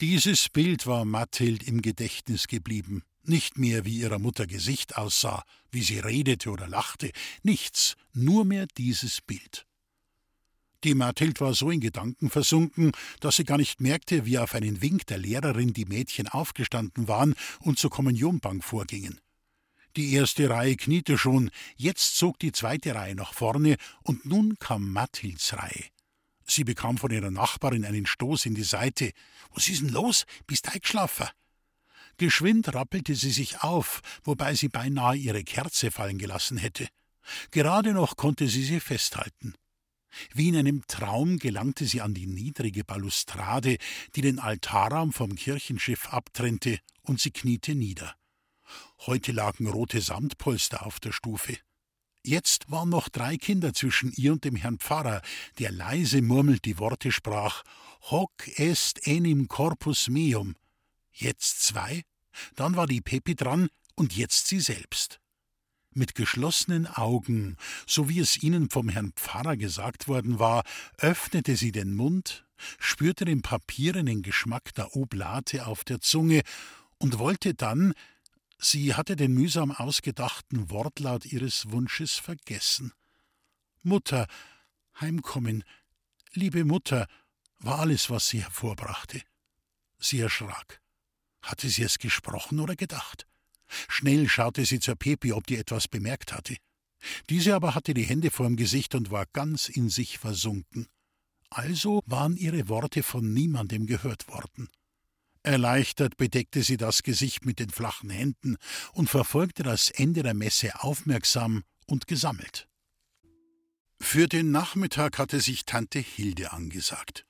Dieses 0.00 0.48
Bild 0.48 0.86
war 0.86 1.04
Mathild 1.04 1.62
im 1.62 1.80
Gedächtnis 1.80 2.48
geblieben. 2.48 3.04
Nicht 3.22 3.56
mehr, 3.56 3.84
wie 3.84 3.98
ihrer 3.98 4.18
Mutter 4.18 4.48
Gesicht 4.48 4.96
aussah, 4.96 5.44
wie 5.70 5.82
sie 5.82 6.00
redete 6.00 6.50
oder 6.50 6.66
lachte, 6.66 7.12
nichts, 7.44 7.94
nur 8.12 8.44
mehr 8.44 8.66
dieses 8.76 9.20
Bild. 9.20 9.64
Die 10.84 10.94
Mathild 10.94 11.40
war 11.40 11.54
so 11.54 11.70
in 11.70 11.80
Gedanken 11.80 12.28
versunken, 12.28 12.92
dass 13.20 13.36
sie 13.36 13.44
gar 13.44 13.56
nicht 13.56 13.80
merkte, 13.80 14.26
wie 14.26 14.38
auf 14.38 14.54
einen 14.54 14.82
Wink 14.82 15.06
der 15.06 15.18
Lehrerin 15.18 15.72
die 15.72 15.84
Mädchen 15.84 16.26
aufgestanden 16.26 17.06
waren 17.06 17.34
und 17.60 17.78
zur 17.78 17.90
Kommunionbank 17.90 18.64
vorgingen. 18.64 19.20
Die 19.96 20.14
erste 20.14 20.50
Reihe 20.50 20.76
kniete 20.76 21.18
schon, 21.18 21.50
jetzt 21.76 22.16
zog 22.16 22.38
die 22.38 22.50
zweite 22.50 22.94
Reihe 22.94 23.14
nach 23.14 23.32
vorne, 23.34 23.76
und 24.02 24.24
nun 24.24 24.58
kam 24.58 24.90
Mathilds 24.90 25.52
Reihe. 25.52 25.84
Sie 26.44 26.64
bekam 26.64 26.98
von 26.98 27.10
ihrer 27.12 27.30
Nachbarin 27.30 27.84
einen 27.84 28.06
Stoß 28.06 28.46
in 28.46 28.54
die 28.54 28.64
Seite. 28.64 29.12
Was 29.54 29.68
ist 29.68 29.82
denn 29.82 29.90
los? 29.90 30.24
Bist 30.46 30.72
eingeschlafen? 30.72 31.28
Geschwind 32.16 32.74
rappelte 32.74 33.14
sie 33.14 33.30
sich 33.30 33.62
auf, 33.62 34.00
wobei 34.24 34.54
sie 34.54 34.68
beinahe 34.68 35.16
ihre 35.16 35.44
Kerze 35.44 35.90
fallen 35.90 36.18
gelassen 36.18 36.56
hätte. 36.56 36.88
Gerade 37.50 37.92
noch 37.92 38.16
konnte 38.16 38.48
sie 38.48 38.64
sie 38.64 38.80
festhalten. 38.80 39.54
Wie 40.34 40.48
in 40.48 40.56
einem 40.56 40.86
Traum 40.86 41.38
gelangte 41.38 41.86
sie 41.86 42.00
an 42.00 42.14
die 42.14 42.26
niedrige 42.26 42.84
Balustrade, 42.84 43.76
die 44.14 44.20
den 44.20 44.38
Altarraum 44.38 45.12
vom 45.12 45.34
Kirchenschiff 45.34 46.08
abtrennte, 46.08 46.78
und 47.02 47.20
sie 47.20 47.30
kniete 47.30 47.74
nieder. 47.74 48.14
Heute 49.06 49.32
lagen 49.32 49.66
rote 49.66 50.00
Samtpolster 50.00 50.86
auf 50.86 51.00
der 51.00 51.12
Stufe. 51.12 51.58
Jetzt 52.24 52.70
waren 52.70 52.88
noch 52.88 53.08
drei 53.08 53.36
Kinder 53.36 53.74
zwischen 53.74 54.12
ihr 54.12 54.32
und 54.32 54.44
dem 54.44 54.54
Herrn 54.54 54.78
Pfarrer, 54.78 55.22
der 55.58 55.72
leise 55.72 56.22
murmelt 56.22 56.64
die 56.64 56.78
Worte 56.78 57.10
sprach: 57.10 57.64
Hoc 58.02 58.46
est 58.58 59.06
enim 59.06 59.48
corpus 59.48 60.08
meum. 60.08 60.54
Jetzt 61.10 61.64
zwei, 61.64 62.02
dann 62.54 62.76
war 62.76 62.86
die 62.86 63.00
Pepi 63.00 63.34
dran 63.34 63.68
und 63.96 64.14
jetzt 64.16 64.46
sie 64.46 64.60
selbst. 64.60 65.21
Mit 65.94 66.14
geschlossenen 66.14 66.86
Augen, 66.86 67.56
so 67.86 68.08
wie 68.08 68.18
es 68.18 68.42
ihnen 68.42 68.70
vom 68.70 68.88
Herrn 68.88 69.12
Pfarrer 69.12 69.56
gesagt 69.56 70.08
worden 70.08 70.38
war, 70.38 70.64
öffnete 70.96 71.56
sie 71.56 71.70
den 71.70 71.94
Mund, 71.94 72.46
spürte 72.78 73.24
den 73.26 73.42
papierenen 73.42 74.22
Geschmack 74.22 74.72
der 74.74 74.96
Oblate 74.96 75.66
auf 75.66 75.84
der 75.84 76.00
Zunge 76.00 76.42
und 76.98 77.18
wollte 77.18 77.54
dann, 77.54 77.92
sie 78.58 78.94
hatte 78.94 79.16
den 79.16 79.34
mühsam 79.34 79.70
ausgedachten 79.70 80.70
Wortlaut 80.70 81.26
ihres 81.26 81.70
Wunsches 81.70 82.12
vergessen. 82.14 82.92
Mutter, 83.82 84.26
heimkommen, 84.98 85.64
liebe 86.32 86.64
Mutter, 86.64 87.06
war 87.58 87.80
alles, 87.80 88.08
was 88.08 88.28
sie 88.28 88.42
hervorbrachte. 88.42 89.20
Sie 89.98 90.20
erschrak. 90.20 90.80
Hatte 91.42 91.68
sie 91.68 91.82
es 91.82 91.98
gesprochen 91.98 92.60
oder 92.60 92.76
gedacht? 92.76 93.26
Schnell 93.88 94.28
schaute 94.28 94.64
sie 94.64 94.80
zur 94.80 94.96
Pepi, 94.96 95.32
ob 95.32 95.46
die 95.46 95.56
etwas 95.56 95.88
bemerkt 95.88 96.32
hatte. 96.32 96.56
Diese 97.30 97.54
aber 97.54 97.74
hatte 97.74 97.94
die 97.94 98.04
Hände 98.04 98.30
vorm 98.30 98.56
Gesicht 98.56 98.94
und 98.94 99.10
war 99.10 99.26
ganz 99.32 99.68
in 99.68 99.88
sich 99.88 100.18
versunken. 100.18 100.86
Also 101.50 102.02
waren 102.06 102.36
ihre 102.36 102.68
Worte 102.68 103.02
von 103.02 103.32
niemandem 103.32 103.86
gehört 103.86 104.28
worden. 104.28 104.68
Erleichtert 105.42 106.16
bedeckte 106.16 106.62
sie 106.62 106.76
das 106.76 107.02
Gesicht 107.02 107.44
mit 107.44 107.58
den 107.58 107.70
flachen 107.70 108.10
Händen 108.10 108.56
und 108.92 109.10
verfolgte 109.10 109.62
das 109.64 109.90
Ende 109.90 110.22
der 110.22 110.34
Messe 110.34 110.82
aufmerksam 110.82 111.64
und 111.86 112.06
gesammelt. 112.06 112.68
Für 114.00 114.28
den 114.28 114.50
Nachmittag 114.50 115.18
hatte 115.18 115.40
sich 115.40 115.64
Tante 115.64 115.98
Hilde 115.98 116.52
angesagt. 116.52 117.26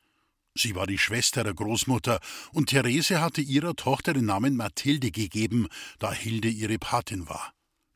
Sie 0.54 0.74
war 0.74 0.86
die 0.86 0.98
Schwester 0.98 1.44
der 1.44 1.54
Großmutter, 1.54 2.20
und 2.52 2.66
Therese 2.68 3.20
hatte 3.20 3.40
ihrer 3.40 3.74
Tochter 3.74 4.12
den 4.12 4.26
Namen 4.26 4.56
Mathilde 4.56 5.10
gegeben, 5.10 5.68
da 5.98 6.12
Hilde 6.12 6.48
ihre 6.48 6.78
Patin 6.78 7.28
war. 7.28 7.52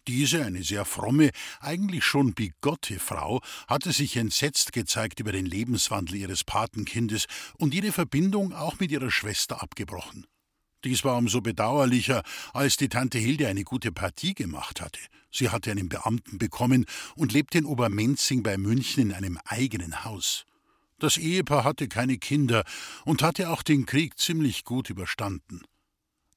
Diese, 0.09 0.45
eine 0.45 0.63
sehr 0.63 0.85
fromme, 0.85 1.31
eigentlich 1.61 2.05
schon 2.05 2.33
bigotte 2.33 3.01
Frau, 3.01 3.43
hatte 3.67 3.93
sich 3.93 4.17
entsetzt 4.17 4.73
gezeigt 4.73 5.19
über 5.19 5.33
den 5.33 5.47
Lebenswandel 5.47 6.17
ihres 6.17 6.45
Patenkindes 6.45 7.27
und 7.59 7.75
ihre 7.75 7.91
Verbindung 7.91 8.53
auch 8.53 8.79
mit 8.79 8.93
ihrer 8.93 9.11
Schwester 9.11 9.61
abgebrochen. 9.61 10.27
Dies 10.85 11.03
war 11.03 11.17
umso 11.17 11.41
bedauerlicher, 11.41 12.23
als 12.53 12.77
die 12.77 12.89
Tante 12.89 13.19
Hilde 13.19 13.49
eine 13.49 13.65
gute 13.65 13.91
Partie 13.91 14.35
gemacht 14.35 14.81
hatte. 14.81 15.01
Sie 15.33 15.51
hatte 15.51 15.73
einen 15.73 15.89
Beamten 15.89 16.39
bekommen 16.39 16.87
und 17.17 17.33
lebte 17.33 17.59
in 17.59 17.65
Obermenzing 17.65 18.45
bei 18.45 18.57
München 18.57 19.11
in 19.11 19.13
einem 19.13 19.39
eigenen 19.45 20.05
Haus. 20.05 20.47
Das 20.99 21.19
Ehepaar 21.19 21.65
hatte 21.65 21.89
keine 21.89 22.17
Kinder 22.17 22.65
und 23.05 23.23
hatte 23.23 23.51
auch 23.51 23.63
den 23.63 23.85
Krieg 23.85 24.19
ziemlich 24.19 24.65
gut 24.65 24.89
überstanden. 24.89 25.63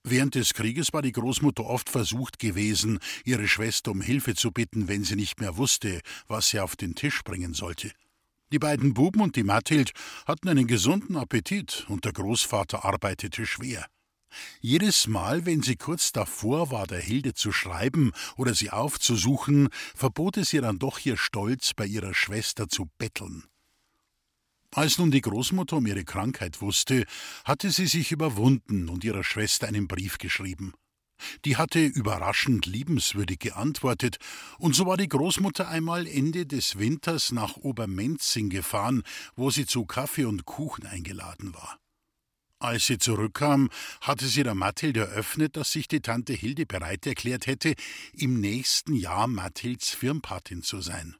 Während 0.03 0.35
des 0.35 0.53
Krieges 0.53 0.91
war 0.93 1.01
die 1.01 1.11
Großmutter 1.11 1.65
oft 1.65 1.89
versucht 1.89 2.39
gewesen, 2.39 2.99
ihre 3.25 3.47
Schwester 3.47 3.91
um 3.91 4.01
Hilfe 4.01 4.35
zu 4.35 4.51
bitten, 4.51 4.87
wenn 4.87 5.03
sie 5.03 5.15
nicht 5.15 5.39
mehr 5.39 5.57
wusste, 5.57 6.01
was 6.27 6.49
sie 6.49 6.59
auf 6.59 6.75
den 6.75 6.95
Tisch 6.95 7.23
bringen 7.23 7.53
sollte. 7.53 7.91
Die 8.51 8.59
beiden 8.59 8.93
Buben 8.93 9.21
und 9.21 9.35
die 9.35 9.43
Mathild 9.43 9.91
hatten 10.25 10.49
einen 10.49 10.67
gesunden 10.67 11.15
Appetit 11.17 11.85
und 11.87 12.05
der 12.05 12.13
Großvater 12.13 12.83
arbeitete 12.83 13.45
schwer. 13.45 13.85
Jedes 14.59 15.07
Mal, 15.07 15.45
wenn 15.45 15.61
sie 15.61 15.75
kurz 15.75 16.11
davor 16.11 16.71
war, 16.71 16.87
der 16.87 16.99
Hilde 16.99 17.33
zu 17.33 17.51
schreiben 17.51 18.11
oder 18.37 18.53
sie 18.53 18.71
aufzusuchen, 18.71 19.69
verbot 19.95 20.37
es 20.37 20.53
ihr 20.53 20.61
dann 20.61 20.79
doch 20.79 20.99
ihr 20.99 21.17
Stolz, 21.17 21.73
bei 21.73 21.85
ihrer 21.85 22.13
Schwester 22.13 22.67
zu 22.67 22.89
betteln. 22.97 23.43
Als 24.71 24.99
nun 24.99 25.09
die 25.09 25.21
Großmutter 25.21 25.77
um 25.77 25.87
ihre 25.87 26.05
Krankheit 26.05 26.61
wusste, 26.61 27.05
hatte 27.43 27.71
sie 27.71 27.87
sich 27.87 28.11
überwunden 28.11 28.87
und 28.89 29.03
ihrer 29.03 29.23
Schwester 29.23 29.67
einen 29.67 29.87
Brief 29.87 30.17
geschrieben. 30.19 30.73
Die 31.43 31.57
hatte 31.57 31.83
überraschend 31.83 32.65
liebenswürdig 32.65 33.39
geantwortet, 33.39 34.17
und 34.57 34.75
so 34.75 34.85
war 34.85 34.95
die 34.95 35.09
Großmutter 35.09 35.67
einmal 35.67 36.07
Ende 36.07 36.45
des 36.45 36.77
Winters 36.77 37.31
nach 37.31 37.57
Obermenzing 37.57 38.49
gefahren, 38.49 39.03
wo 39.35 39.49
sie 39.49 39.65
zu 39.65 39.85
Kaffee 39.85 40.25
und 40.25 40.45
Kuchen 40.45 40.85
eingeladen 40.85 41.53
war. 41.53 41.77
Als 42.59 42.87
sie 42.87 42.97
zurückkam, 42.97 43.69
hatte 44.01 44.27
sie 44.27 44.43
der 44.43 44.55
Mathilde 44.55 45.01
eröffnet, 45.01 45.55
dass 45.55 45.71
sich 45.71 45.87
die 45.87 46.01
Tante 46.01 46.33
Hilde 46.33 46.65
bereit 46.65 47.07
erklärt 47.07 47.47
hätte, 47.47 47.73
im 48.13 48.39
nächsten 48.39 48.95
Jahr 48.95 49.27
Mathilds 49.27 49.91
Firmpatin 49.91 50.61
zu 50.61 50.81
sein. 50.81 51.15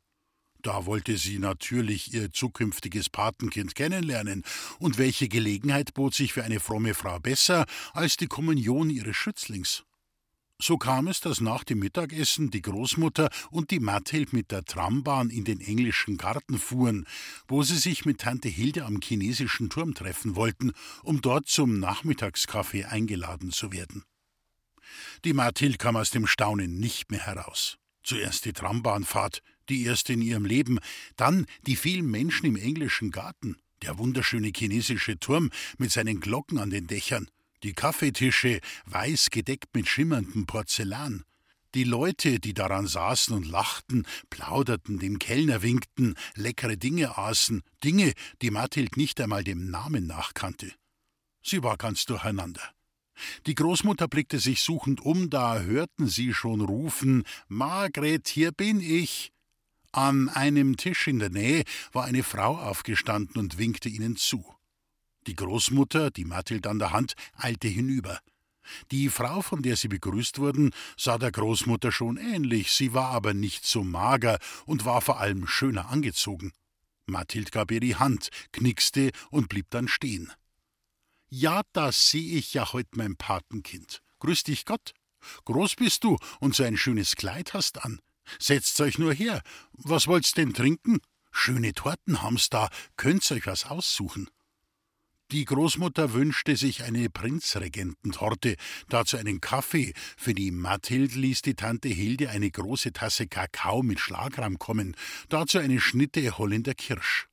Da 0.62 0.86
wollte 0.86 1.18
sie 1.18 1.40
natürlich 1.40 2.14
ihr 2.14 2.32
zukünftiges 2.32 3.10
Patenkind 3.10 3.76
kennenlernen, 3.76 4.44
und 4.80 4.98
welche 4.98 5.30
Gelegenheit 5.30 5.94
bot 5.94 6.14
sich 6.14 6.34
für 6.34 6.44
eine 6.44 6.60
fromme 6.60 6.94
Frau 6.94 7.20
besser 7.20 7.66
als 7.94 8.18
die 8.18 8.28
Kommunion 8.28 8.90
ihres 8.90 9.16
Schützlings? 9.16 9.84
So 10.62 10.78
kam 10.78 11.08
es, 11.08 11.22
dass 11.22 11.40
nach 11.40 11.64
dem 11.64 11.80
Mittagessen 11.80 12.52
die 12.52 12.62
Großmutter 12.62 13.30
und 13.50 13.72
die 13.72 13.80
Mathild 13.80 14.34
mit 14.34 14.52
der 14.52 14.66
Trambahn 14.66 15.30
in 15.30 15.46
den 15.46 15.62
englischen 15.62 16.18
Garten 16.18 16.60
fuhren, 16.60 17.06
wo 17.48 17.64
sie 17.64 17.78
sich 17.78 18.04
mit 18.04 18.20
Tante 18.20 18.50
Hilde 18.50 18.84
am 18.84 19.00
chinesischen 19.02 19.70
Turm 19.70 19.94
treffen 19.94 20.36
wollten, 20.36 20.74
um 21.02 21.22
dort 21.22 21.48
zum 21.48 21.80
Nachmittagskaffee 21.80 22.84
eingeladen 22.84 23.52
zu 23.52 23.72
werden. 23.72 24.04
Die 25.24 25.32
Mathild 25.32 25.80
kam 25.80 25.96
aus 25.96 26.12
dem 26.12 26.28
Staunen 26.28 26.78
nicht 26.78 27.10
mehr 27.10 27.26
heraus. 27.26 27.78
Zuerst 28.04 28.44
die 28.44 28.54
Trambahnfahrt, 28.54 29.42
die 29.70 29.84
erste 29.84 30.14
in 30.14 30.22
ihrem 30.22 30.46
Leben, 30.46 30.80
dann 31.16 31.46
die 31.66 31.76
vielen 31.76 32.10
Menschen 32.10 32.46
im 32.46 32.56
englischen 32.56 33.12
Garten, 33.12 33.58
der 33.82 33.98
wunderschöne 33.98 34.52
chinesische 34.56 35.20
Turm 35.20 35.52
mit 35.78 35.92
seinen 35.92 36.20
Glocken 36.20 36.58
an 36.58 36.70
den 36.70 36.88
Dächern, 36.88 37.30
die 37.64 37.74
Kaffeetische, 37.74 38.60
weiß 38.86 39.30
gedeckt 39.30 39.74
mit 39.74 39.88
schimmerndem 39.88 40.46
Porzellan, 40.46 41.24
die 41.76 41.84
Leute, 41.84 42.40
die 42.40 42.56
daran 42.56 42.88
saßen 42.88 43.36
und 43.36 43.46
lachten, 43.46 44.08
plauderten, 44.30 44.98
dem 44.98 45.20
Kellner 45.20 45.62
winkten, 45.62 46.16
leckere 46.36 46.78
Dinge 46.78 47.18
aßen, 47.18 47.62
Dinge, 47.84 48.14
die 48.42 48.50
Mathild 48.50 48.98
nicht 48.98 49.22
einmal 49.22 49.44
dem 49.44 49.70
Namen 49.70 50.08
nachkannte. 50.08 50.72
Sie 51.44 51.62
war 51.62 51.78
ganz 51.78 52.06
durcheinander. 52.06 52.62
Die 53.46 53.56
Großmutter 53.56 54.08
blickte 54.08 54.40
sich 54.40 54.62
suchend 54.62 55.02
um, 55.02 55.30
da 55.30 55.60
hörten 55.60 56.08
sie 56.08 56.34
schon 56.34 56.62
rufen 56.62 57.24
Margret, 57.48 58.28
hier 58.28 58.52
bin 58.52 58.80
ich. 58.80 59.32
An 59.92 60.30
einem 60.30 60.78
Tisch 60.78 61.08
in 61.08 61.20
der 61.20 61.32
Nähe 61.32 61.64
war 61.92 62.06
eine 62.06 62.24
Frau 62.24 62.58
aufgestanden 62.58 63.38
und 63.38 63.58
winkte 63.58 63.90
ihnen 63.90 64.18
zu. 64.18 64.46
Die 65.26 65.36
Großmutter, 65.36 66.12
die 66.12 66.26
Mathild 66.26 66.68
an 66.68 66.80
der 66.80 66.92
Hand, 66.92 67.16
eilte 67.34 67.68
hinüber. 67.68 68.20
Die 68.92 69.10
Frau, 69.10 69.42
von 69.42 69.64
der 69.64 69.76
sie 69.76 69.88
begrüßt 69.88 70.38
wurden, 70.38 70.72
sah 70.96 71.18
der 71.18 71.32
Großmutter 71.32 71.92
schon 71.92 72.18
ähnlich, 72.18 72.72
sie 72.72 72.94
war 72.94 73.10
aber 73.10 73.34
nicht 73.34 73.66
so 73.66 73.84
mager 73.84 74.38
und 74.66 74.86
war 74.86 75.02
vor 75.02 75.20
allem 75.20 75.48
schöner 75.48 75.90
angezogen. 75.90 76.54
Mathild 77.08 77.52
gab 77.52 77.72
ihr 77.72 77.80
die 77.80 77.96
Hand, 77.96 78.30
knickste 78.52 79.10
und 79.32 79.50
blieb 79.50 79.72
dann 79.72 79.88
stehen. 79.88 80.32
Ja, 81.30 81.64
da 81.74 81.92
seh 81.92 82.38
ich 82.38 82.54
ja 82.54 82.72
heut 82.74 82.96
mein 82.96 83.16
Patenkind. 83.16 84.04
Grüß 84.20 84.44
dich 84.44 84.66
Gott. 84.66 84.94
Groß 85.46 85.76
bist 85.76 86.04
du 86.04 86.18
und 86.40 86.56
so 86.56 86.64
ein 86.64 86.78
schönes 86.78 87.16
Kleid 87.16 87.54
hast 87.54 87.84
an. 87.84 88.00
Setzt 88.38 88.80
euch 88.82 89.00
nur 89.00 89.14
her. 89.14 89.42
Was 89.74 90.08
wollt's 90.08 90.34
denn 90.34 90.54
trinken? 90.54 91.00
Schöne 91.32 91.74
Torten 91.74 92.22
haben's 92.22 92.50
da. 92.50 92.70
Könnt's 92.98 93.32
euch 93.32 93.46
was 93.46 93.66
aussuchen. 93.66 94.30
Die 95.32 95.46
Großmutter 95.46 96.14
wünschte 96.14 96.56
sich 96.56 96.82
eine 96.82 97.08
Prinzregententorte, 97.08 98.56
dazu 98.90 99.16
einen 99.16 99.40
Kaffee. 99.42 99.94
Für 100.18 100.34
die 100.34 100.50
Mathild 100.50 101.14
ließ 101.14 101.44
die 101.44 101.54
Tante 101.54 101.88
Hilde 101.88 102.32
eine 102.32 102.50
große 102.50 102.94
Tasse 102.94 103.28
Kakao 103.28 103.84
mit 103.84 104.00
Schlagrahm 104.00 104.58
kommen, 104.58 104.96
dazu 105.30 105.60
eine 105.60 105.80
Schnitte 105.80 106.40
Holländer 106.40 106.74
Kirsch. 106.74 107.28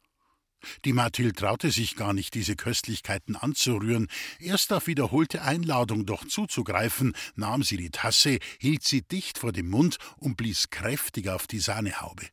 Die 0.85 0.93
Mathild 0.93 1.37
traute 1.39 1.71
sich 1.71 1.97
gar 1.97 2.13
nicht, 2.13 2.35
diese 2.35 2.57
Köstlichkeiten 2.57 3.37
anzurühren. 3.37 4.09
Erst 4.39 4.73
auf 4.73 4.87
wiederholte 4.87 5.43
Einladung 5.43 6.07
doch 6.07 6.25
zuzugreifen, 6.27 7.15
nahm 7.35 7.63
sie 7.63 7.77
die 7.77 7.91
Tasse, 7.91 8.39
hielt 8.59 8.85
sie 8.85 9.03
dicht 9.03 9.39
vor 9.39 9.53
dem 9.53 9.69
Mund 9.69 9.99
und 10.19 10.37
blies 10.37 10.71
kräftig 10.71 11.29
auf 11.29 11.47
die 11.47 11.61
Sahnehaube. 11.61 12.27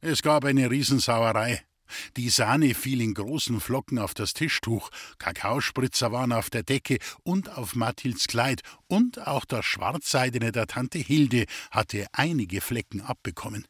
Es 0.00 0.22
gab 0.22 0.44
eine 0.44 0.70
Riesensauerei. 0.70 1.62
Die 2.16 2.28
Sahne 2.28 2.74
fiel 2.74 3.00
in 3.00 3.14
großen 3.14 3.60
Flocken 3.60 3.98
auf 3.98 4.14
das 4.14 4.34
Tischtuch, 4.34 4.90
Kakaospritzer 5.18 6.12
waren 6.12 6.32
auf 6.32 6.50
der 6.50 6.62
Decke 6.62 6.98
und 7.22 7.50
auf 7.56 7.74
Mathilds 7.74 8.28
Kleid, 8.28 8.62
und 8.86 9.26
auch 9.26 9.44
das 9.44 9.64
Schwarzseidene 9.64 10.52
der 10.52 10.66
Tante 10.66 10.98
Hilde 10.98 11.46
hatte 11.70 12.06
einige 12.12 12.60
Flecken 12.60 13.00
abbekommen. 13.00 13.66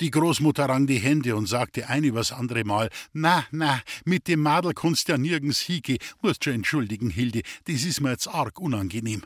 Die 0.00 0.10
Großmutter 0.10 0.66
rang 0.68 0.86
die 0.86 0.98
Hände 0.98 1.36
und 1.36 1.46
sagte 1.46 1.88
ein 1.88 2.04
übers 2.04 2.32
andere 2.32 2.64
Mal: 2.64 2.90
Na, 3.12 3.46
na, 3.50 3.82
mit 4.04 4.28
dem 4.28 4.40
Madel 4.40 4.74
kannst 4.74 5.08
ja 5.08 5.18
nirgends 5.18 5.60
hiege. 5.60 5.98
Musst 6.22 6.44
schon 6.44 6.54
entschuldigen, 6.54 7.10
Hilde, 7.10 7.42
das 7.64 7.84
ist 7.84 8.00
mir 8.00 8.10
jetzt 8.10 8.28
arg 8.28 8.58
unangenehm. 8.58 9.22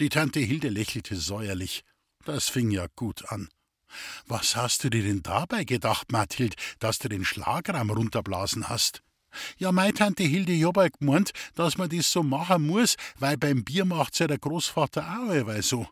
Die 0.00 0.08
Tante 0.08 0.40
Hilde 0.40 0.68
lächelte 0.68 1.16
säuerlich. 1.16 1.82
Das 2.24 2.48
fing 2.48 2.70
ja 2.70 2.86
gut 2.96 3.30
an. 3.30 3.48
Was 4.26 4.56
hast 4.56 4.84
du 4.84 4.90
dir 4.90 5.02
denn 5.02 5.22
dabei 5.22 5.64
gedacht, 5.64 6.12
Mathild, 6.12 6.56
dass 6.80 6.98
du 6.98 7.08
den 7.08 7.24
Schlagraum 7.24 7.90
runterblasen 7.90 8.68
hast? 8.68 9.02
Ja, 9.58 9.72
meine 9.72 9.94
Tante 9.94 10.24
Hilde 10.24 10.52
Jobber 10.52 10.88
gemeint, 10.90 11.32
dass 11.54 11.78
man 11.78 11.88
das 11.88 12.10
so 12.10 12.22
machen 12.22 12.66
muss, 12.66 12.96
weil 13.18 13.36
beim 13.36 13.64
Bier 13.64 13.84
macht's 13.84 14.18
ja 14.18 14.26
der 14.26 14.38
Großvater 14.38 15.02
auch 15.02 15.30
allweil 15.30 15.62
so. 15.62 15.86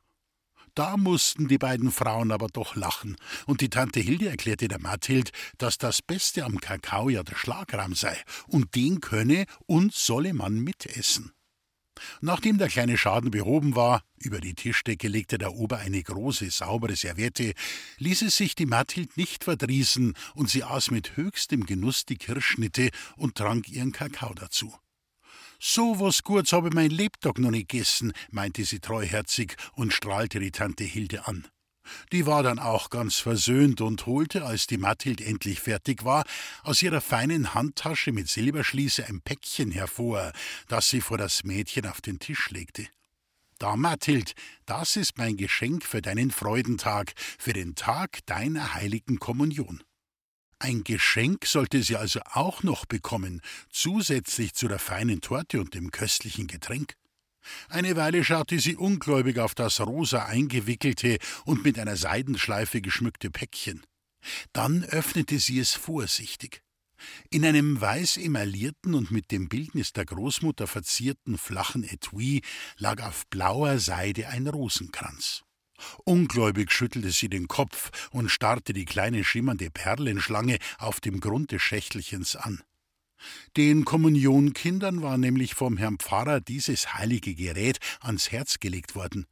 Da 0.74 0.96
mussten 0.96 1.46
die 1.46 1.58
beiden 1.58 1.92
Frauen 1.92 2.32
aber 2.32 2.48
doch 2.48 2.74
lachen, 2.74 3.16
und 3.46 3.60
die 3.60 3.70
Tante 3.70 4.00
Hilde 4.00 4.28
erklärte 4.28 4.66
der 4.66 4.80
Mathild, 4.80 5.30
dass 5.58 5.78
das 5.78 6.02
Beste 6.02 6.44
am 6.44 6.60
Kakao 6.60 7.08
ja 7.08 7.22
der 7.22 7.36
Schlagrahm 7.36 7.94
sei, 7.94 8.20
und 8.48 8.74
den 8.74 9.00
könne 9.00 9.46
und 9.66 9.94
solle 9.94 10.34
man 10.34 10.58
mitessen. 10.58 11.32
Nachdem 12.20 12.58
der 12.58 12.68
kleine 12.68 12.98
Schaden 12.98 13.30
behoben 13.30 13.76
war, 13.76 14.02
über 14.18 14.40
die 14.40 14.54
Tischdecke 14.54 15.06
legte 15.06 15.38
der 15.38 15.54
Ober 15.54 15.78
eine 15.78 16.02
große, 16.02 16.50
saubere 16.50 16.96
Serviette, 16.96 17.52
ließ 17.98 18.22
es 18.22 18.36
sich 18.36 18.56
die 18.56 18.66
Mathild 18.66 19.16
nicht 19.16 19.44
verdrießen, 19.44 20.14
und 20.34 20.50
sie 20.50 20.64
aß 20.64 20.90
mit 20.90 21.16
höchstem 21.16 21.66
Genuss 21.66 22.04
die 22.04 22.16
Kirschschnitte 22.16 22.90
und 23.16 23.36
trank 23.36 23.68
ihren 23.68 23.92
Kakao 23.92 24.34
dazu. 24.34 24.74
So 25.66 25.98
was 25.98 26.22
Gutes 26.22 26.52
habe 26.52 26.68
ich 26.68 26.74
mein 26.74 26.90
Lebtag 26.90 27.38
noch 27.38 27.50
nicht 27.50 27.70
gegessen, 27.70 28.12
meinte 28.30 28.66
sie 28.66 28.80
treuherzig 28.80 29.56
und 29.72 29.94
strahlte 29.94 30.38
die 30.38 30.50
Tante 30.50 30.84
Hilde 30.84 31.26
an. 31.26 31.48
Die 32.12 32.26
war 32.26 32.42
dann 32.42 32.58
auch 32.58 32.90
ganz 32.90 33.16
versöhnt 33.16 33.80
und 33.80 34.04
holte, 34.04 34.44
als 34.44 34.66
die 34.66 34.76
Mathild 34.76 35.22
endlich 35.22 35.60
fertig 35.60 36.04
war, 36.04 36.26
aus 36.64 36.82
ihrer 36.82 37.00
feinen 37.00 37.54
Handtasche 37.54 38.12
mit 38.12 38.28
Silberschließe 38.28 39.06
ein 39.06 39.22
Päckchen 39.22 39.70
hervor, 39.70 40.32
das 40.68 40.90
sie 40.90 41.00
vor 41.00 41.16
das 41.16 41.44
Mädchen 41.44 41.86
auf 41.86 42.02
den 42.02 42.18
Tisch 42.18 42.50
legte. 42.50 42.86
Da, 43.58 43.74
Mathild, 43.74 44.34
das 44.66 44.96
ist 44.96 45.16
mein 45.16 45.38
Geschenk 45.38 45.82
für 45.82 46.02
deinen 46.02 46.30
Freudentag, 46.30 47.14
für 47.38 47.54
den 47.54 47.74
Tag 47.74 48.18
deiner 48.26 48.74
heiligen 48.74 49.18
Kommunion. 49.18 49.82
Ein 50.64 50.82
Geschenk 50.82 51.44
sollte 51.44 51.82
sie 51.82 51.96
also 51.96 52.20
auch 52.32 52.62
noch 52.62 52.86
bekommen, 52.86 53.42
zusätzlich 53.68 54.54
zu 54.54 54.66
der 54.66 54.78
feinen 54.78 55.20
Torte 55.20 55.60
und 55.60 55.74
dem 55.74 55.90
köstlichen 55.90 56.46
Getränk. 56.46 56.94
Eine 57.68 57.96
Weile 57.96 58.24
schaute 58.24 58.58
sie 58.58 58.74
ungläubig 58.74 59.38
auf 59.40 59.54
das 59.54 59.78
rosa 59.82 60.24
eingewickelte 60.24 61.18
und 61.44 61.64
mit 61.64 61.78
einer 61.78 61.96
Seidenschleife 61.96 62.80
geschmückte 62.80 63.30
Päckchen. 63.30 63.82
Dann 64.54 64.84
öffnete 64.84 65.38
sie 65.38 65.58
es 65.58 65.74
vorsichtig. 65.74 66.62
In 67.28 67.44
einem 67.44 67.78
weiß 67.78 68.16
emaillierten 68.16 68.94
und 68.94 69.10
mit 69.10 69.32
dem 69.32 69.50
Bildnis 69.50 69.92
der 69.92 70.06
Großmutter 70.06 70.66
verzierten 70.66 71.36
flachen 71.36 71.84
Etui 71.84 72.40
lag 72.78 73.02
auf 73.02 73.26
blauer 73.26 73.78
Seide 73.80 74.28
ein 74.28 74.46
Rosenkranz. 74.46 75.44
Ungläubig 76.04 76.72
schüttelte 76.72 77.10
sie 77.10 77.28
den 77.28 77.48
Kopf 77.48 77.90
und 78.10 78.30
starrte 78.30 78.72
die 78.72 78.84
kleine 78.84 79.24
schimmernde 79.24 79.70
Perlenschlange 79.70 80.58
auf 80.78 81.00
dem 81.00 81.20
Grund 81.20 81.52
des 81.52 81.62
Schächtelchens 81.62 82.36
an. 82.36 82.62
Den 83.56 83.84
Kommunionkindern 83.84 85.02
war 85.02 85.16
nämlich 85.16 85.54
vom 85.54 85.76
Herrn 85.76 85.98
Pfarrer 85.98 86.40
dieses 86.40 86.94
heilige 86.94 87.34
Gerät 87.34 87.78
ans 88.00 88.30
Herz 88.30 88.60
gelegt 88.60 88.94
worden. 88.94 89.26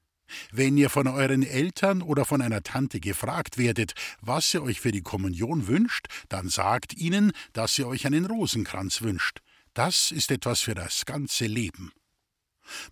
Wenn 0.51 0.79
ihr 0.79 0.89
von 0.89 1.07
euren 1.07 1.43
Eltern 1.43 2.01
oder 2.01 2.25
von 2.25 2.41
einer 2.41 2.63
Tante 2.63 3.01
gefragt 3.01 3.59
werdet, 3.59 3.93
was 4.21 4.55
ihr 4.55 4.63
euch 4.63 4.81
für 4.81 4.93
die 4.93 5.03
Kommunion 5.03 5.67
wünscht, 5.67 6.07
dann 6.31 6.49
sagt 6.49 6.95
ihnen, 6.95 7.33
dass 7.53 7.79
ihr 7.79 7.87
euch 7.87 8.07
einen 8.07 8.25
Rosenkranz 8.25 9.03
wünscht. 9.03 9.41
Das 9.75 10.11
ist 10.11 10.31
etwas 10.31 10.61
für 10.61 10.75
das 10.75 11.05
ganze 11.05 11.47
Leben. 11.47 11.93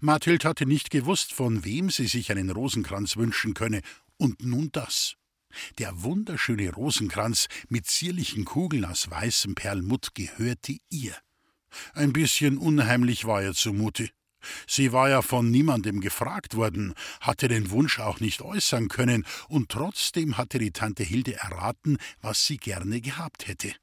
Mathild 0.00 0.44
hatte 0.44 0.66
nicht 0.66 0.90
gewusst, 0.90 1.32
von 1.32 1.64
wem 1.64 1.90
sie 1.90 2.06
sich 2.06 2.30
einen 2.30 2.50
Rosenkranz 2.50 3.16
wünschen 3.16 3.54
könne, 3.54 3.80
und 4.16 4.44
nun 4.44 4.70
das. 4.72 5.14
Der 5.78 6.02
wunderschöne 6.02 6.72
Rosenkranz 6.72 7.48
mit 7.68 7.86
zierlichen 7.86 8.44
Kugeln 8.44 8.84
aus 8.84 9.10
weißem 9.10 9.54
Perlmutt 9.54 10.14
gehörte 10.14 10.76
ihr. 10.90 11.16
Ein 11.94 12.12
bisschen 12.12 12.58
unheimlich 12.58 13.24
war 13.24 13.42
ihr 13.42 13.54
zumute. 13.54 14.10
Sie 14.66 14.92
war 14.92 15.10
ja 15.10 15.22
von 15.22 15.50
niemandem 15.50 16.00
gefragt 16.00 16.56
worden, 16.56 16.94
hatte 17.20 17.48
den 17.48 17.70
Wunsch 17.70 17.98
auch 17.98 18.20
nicht 18.20 18.40
äußern 18.40 18.88
können, 18.88 19.26
und 19.48 19.70
trotzdem 19.70 20.38
hatte 20.38 20.58
die 20.58 20.72
Tante 20.72 21.02
Hilde 21.02 21.34
erraten, 21.36 21.98
was 22.20 22.46
sie 22.46 22.56
gerne 22.56 23.00
gehabt 23.00 23.48
hätte. 23.48 23.74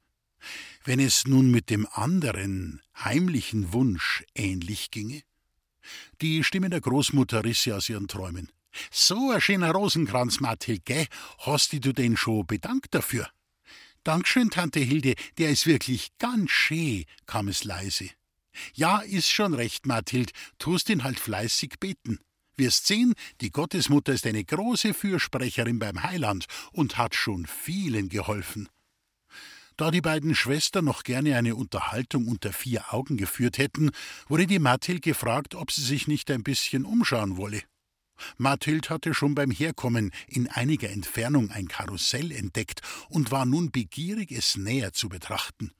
Wenn 0.84 1.00
es 1.00 1.26
nun 1.26 1.50
mit 1.50 1.70
dem 1.70 1.86
anderen, 1.92 2.80
heimlichen 2.96 3.72
Wunsch 3.72 4.24
ähnlich 4.34 4.90
ginge? 4.90 5.22
Die 6.20 6.44
Stimme 6.44 6.70
der 6.70 6.80
Großmutter 6.80 7.44
riss 7.44 7.62
sie 7.62 7.72
aus 7.72 7.88
ihren 7.88 8.08
Träumen. 8.08 8.50
So 8.90 9.30
ein 9.30 9.40
schöner 9.40 9.72
Rosenkranz, 9.72 10.40
Mathild, 10.40 10.84
gell? 10.84 11.06
Hast 11.38 11.72
du 11.72 11.92
denn 11.92 12.16
schon 12.16 12.46
bedankt 12.46 12.94
dafür? 12.94 13.28
Dankeschön, 14.04 14.50
Tante 14.50 14.80
Hilde, 14.80 15.14
der 15.38 15.50
ist 15.50 15.66
wirklich 15.66 16.10
ganz 16.18 16.50
schön, 16.50 17.04
kam 17.26 17.48
es 17.48 17.64
leise. 17.64 18.10
Ja, 18.74 18.98
ist 19.00 19.30
schon 19.30 19.54
recht, 19.54 19.86
Mathild, 19.86 20.32
tust 20.58 20.88
ihn 20.88 21.04
halt 21.04 21.20
fleißig 21.20 21.74
beten. 21.80 22.18
Wirst 22.56 22.86
sehen, 22.86 23.14
die 23.40 23.50
Gottesmutter 23.50 24.12
ist 24.12 24.26
eine 24.26 24.44
große 24.44 24.92
Fürsprecherin 24.92 25.78
beim 25.78 26.02
Heiland 26.02 26.46
und 26.72 26.98
hat 26.98 27.14
schon 27.14 27.46
vielen 27.46 28.08
geholfen. 28.08 28.68
Da 29.78 29.92
die 29.92 30.00
beiden 30.00 30.34
Schwestern 30.34 30.84
noch 30.84 31.04
gerne 31.04 31.36
eine 31.36 31.54
Unterhaltung 31.54 32.26
unter 32.26 32.52
vier 32.52 32.92
Augen 32.92 33.16
geführt 33.16 33.58
hätten, 33.58 33.92
wurde 34.26 34.48
die 34.48 34.58
Mathild 34.58 35.02
gefragt, 35.02 35.54
ob 35.54 35.70
sie 35.70 35.82
sich 35.82 36.08
nicht 36.08 36.32
ein 36.32 36.42
bisschen 36.42 36.84
umschauen 36.84 37.36
wolle. 37.36 37.62
Mathild 38.38 38.90
hatte 38.90 39.14
schon 39.14 39.36
beim 39.36 39.52
Herkommen 39.52 40.10
in 40.26 40.48
einiger 40.48 40.90
Entfernung 40.90 41.52
ein 41.52 41.68
Karussell 41.68 42.32
entdeckt 42.32 42.80
und 43.08 43.30
war 43.30 43.46
nun 43.46 43.70
begierig, 43.70 44.32
es 44.32 44.56
näher 44.56 44.92
zu 44.92 45.08
betrachten. 45.08 45.70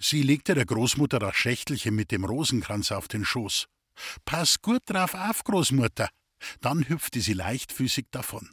Sie 0.00 0.22
legte 0.22 0.56
der 0.56 0.66
Großmutter 0.66 1.20
das 1.20 1.36
Schächtelchen 1.36 1.94
mit 1.94 2.10
dem 2.10 2.24
Rosenkranz 2.24 2.90
auf 2.90 3.06
den 3.06 3.24
Schoß. 3.24 3.68
Pass 4.24 4.60
gut 4.62 4.82
drauf 4.86 5.14
auf, 5.14 5.44
Großmutter. 5.44 6.08
Dann 6.60 6.88
hüpfte 6.88 7.20
sie 7.20 7.34
leichtfüßig 7.34 8.06
davon. 8.10 8.50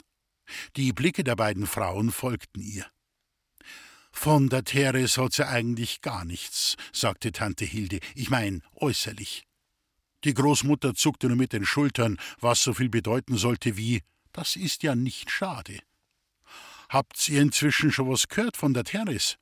Die 0.75 0.93
Blicke 0.93 1.23
der 1.23 1.35
beiden 1.35 1.65
Frauen 1.65 2.11
folgten 2.11 2.61
ihr. 2.61 2.85
Von 4.15 4.49
der 4.49 4.63
Teres 4.63 5.19
hat 5.19 5.33
sie 5.33 5.47
eigentlich 5.47 6.01
gar 6.01 6.25
nichts, 6.25 6.77
sagte 6.91 7.31
Tante 7.31 7.65
Hilde, 7.65 7.99
ich 8.15 8.31
mein 8.31 8.63
äußerlich. 8.73 9.45
Die 10.23 10.33
Großmutter 10.33 10.95
zuckte 10.95 11.27
nur 11.27 11.35
mit 11.35 11.53
den 11.53 11.65
Schultern, 11.65 12.17
was 12.39 12.63
so 12.63 12.73
viel 12.73 12.89
bedeuten 12.89 13.37
sollte 13.37 13.77
wie 13.77 14.01
Das 14.31 14.55
ist 14.55 14.81
ja 14.81 14.95
nicht 14.95 15.29
schade. 15.29 15.79
Habt 16.89 17.29
ihr 17.29 17.41
inzwischen 17.41 17.91
schon 17.91 18.09
was 18.09 18.27
gehört 18.27 18.57
von 18.57 18.73
der 18.73 18.85
Teres? 18.85 19.37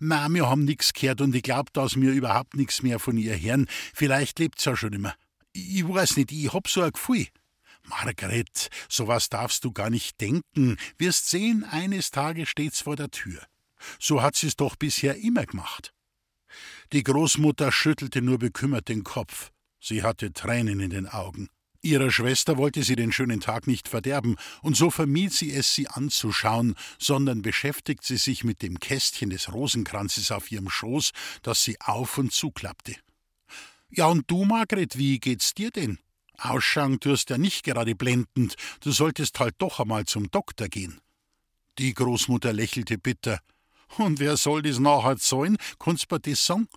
Ma, 0.00 0.28
wir 0.28 0.48
haben 0.48 0.64
nix 0.64 0.92
gehört 0.92 1.20
und 1.20 1.34
ich 1.34 1.42
glaub, 1.42 1.72
dass 1.72 1.94
mir 1.94 2.10
überhaupt 2.10 2.56
nix 2.56 2.82
mehr 2.82 2.98
von 2.98 3.16
ihr 3.18 3.38
hören. 3.40 3.68
Vielleicht 3.94 4.40
lebt's 4.40 4.64
ja 4.64 4.76
schon 4.76 4.94
immer. 4.94 5.14
Ich 5.52 5.86
weiß 5.86 6.16
nicht, 6.16 6.32
ich 6.32 6.52
hab 6.52 6.68
so 6.68 6.82
ein 6.82 6.90
Gefühl. 6.90 7.28
Margaret, 7.84 8.70
sowas 8.88 9.28
darfst 9.28 9.62
du 9.62 9.70
gar 9.72 9.90
nicht 9.90 10.20
denken. 10.20 10.78
Wirst 10.98 11.30
sehen, 11.30 11.62
eines 11.64 12.10
Tages 12.10 12.48
steht's 12.48 12.80
vor 12.80 12.96
der 12.96 13.10
Tür. 13.10 13.46
So 13.98 14.22
hat 14.22 14.36
sie's 14.36 14.56
doch 14.56 14.76
bisher 14.76 15.16
immer 15.16 15.46
gemacht. 15.46 15.92
Die 16.92 17.02
Großmutter 17.02 17.72
schüttelte 17.72 18.22
nur 18.22 18.38
bekümmert 18.38 18.88
den 18.88 19.04
Kopf. 19.04 19.50
Sie 19.80 20.02
hatte 20.02 20.32
Tränen 20.32 20.80
in 20.80 20.90
den 20.90 21.08
Augen. 21.08 21.48
Ihrer 21.82 22.10
Schwester 22.10 22.56
wollte 22.56 22.82
sie 22.82 22.96
den 22.96 23.12
schönen 23.12 23.40
Tag 23.40 23.68
nicht 23.68 23.88
verderben, 23.88 24.36
und 24.62 24.76
so 24.76 24.90
vermied 24.90 25.32
sie 25.32 25.52
es, 25.52 25.72
sie 25.74 25.86
anzuschauen, 25.86 26.74
sondern 26.98 27.42
beschäftigt 27.42 28.02
sie 28.02 28.16
sich 28.16 28.42
mit 28.42 28.62
dem 28.62 28.80
Kästchen 28.80 29.30
des 29.30 29.52
Rosenkranzes 29.52 30.32
auf 30.32 30.50
ihrem 30.50 30.68
Schoß, 30.68 31.12
das 31.42 31.62
sie 31.62 31.80
auf 31.80 32.18
und 32.18 32.32
zuklappte. 32.32 32.96
Ja, 33.88 34.06
und 34.06 34.28
du, 34.28 34.44
Margret, 34.44 34.98
wie 34.98 35.20
geht's 35.20 35.54
dir 35.54 35.70
denn? 35.70 35.98
Ausschauen 36.38 36.98
tust 36.98 37.30
ja 37.30 37.38
nicht 37.38 37.64
gerade 37.64 37.94
blendend, 37.94 38.56
du 38.80 38.90
solltest 38.90 39.38
halt 39.38 39.54
doch 39.58 39.78
einmal 39.78 40.06
zum 40.06 40.30
Doktor 40.30 40.68
gehen. 40.68 41.00
Die 41.78 41.94
Großmutter 41.94 42.52
lächelte 42.52 42.98
bitter. 42.98 43.38
Und 43.98 44.20
wer 44.20 44.36
soll 44.36 44.62
das 44.62 44.78
nachher 44.78 45.16
zahlen? 45.16 45.56
Kannst 45.78 46.10
du 46.10 46.14
mir 46.16 46.20
das 46.20 46.44
sagen? 46.44 46.68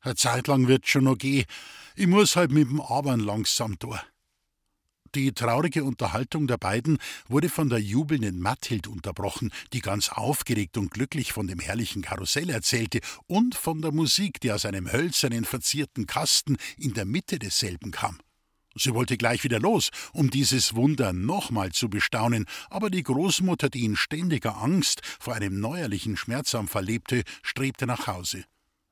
Eine 0.00 0.14
Zeit 0.14 0.46
lang 0.46 0.68
wird 0.68 0.86
schon 0.86 1.04
noch 1.04 1.18
gehen. 1.18 1.44
Ich 1.96 2.06
muss 2.06 2.36
halt 2.36 2.52
mit 2.52 2.68
dem 2.68 2.80
Arbeiten 2.80 3.20
langsam 3.20 3.76
da. 3.78 4.02
Die 5.14 5.32
traurige 5.32 5.82
Unterhaltung 5.82 6.46
der 6.46 6.58
beiden 6.58 6.98
wurde 7.26 7.48
von 7.48 7.70
der 7.70 7.78
jubelnden 7.78 8.38
Mathild 8.38 8.86
unterbrochen, 8.86 9.50
die 9.72 9.80
ganz 9.80 10.10
aufgeregt 10.10 10.76
und 10.76 10.90
glücklich 10.90 11.32
von 11.32 11.46
dem 11.46 11.58
herrlichen 11.58 12.02
Karussell 12.02 12.50
erzählte 12.50 13.00
und 13.26 13.54
von 13.54 13.80
der 13.80 13.92
Musik, 13.92 14.40
die 14.40 14.52
aus 14.52 14.66
einem 14.66 14.92
hölzernen 14.92 15.44
verzierten 15.44 16.06
Kasten 16.06 16.58
in 16.76 16.92
der 16.92 17.06
Mitte 17.06 17.38
desselben 17.38 17.92
kam. 17.92 18.18
Sie 18.76 18.94
wollte 18.94 19.16
gleich 19.16 19.42
wieder 19.42 19.58
los, 19.58 19.90
um 20.12 20.30
dieses 20.30 20.74
Wunder 20.74 21.12
nochmal 21.12 21.72
zu 21.72 21.88
bestaunen, 21.88 22.44
aber 22.68 22.90
die 22.90 23.02
Großmutter, 23.02 23.70
die 23.70 23.84
in 23.84 23.96
ständiger 23.96 24.58
Angst 24.58 25.00
vor 25.18 25.34
einem 25.34 25.60
neuerlichen 25.60 26.16
Schmerzanfall 26.16 26.84
lebte, 26.84 27.22
strebte 27.42 27.86
nach 27.86 28.06
Hause. 28.06 28.44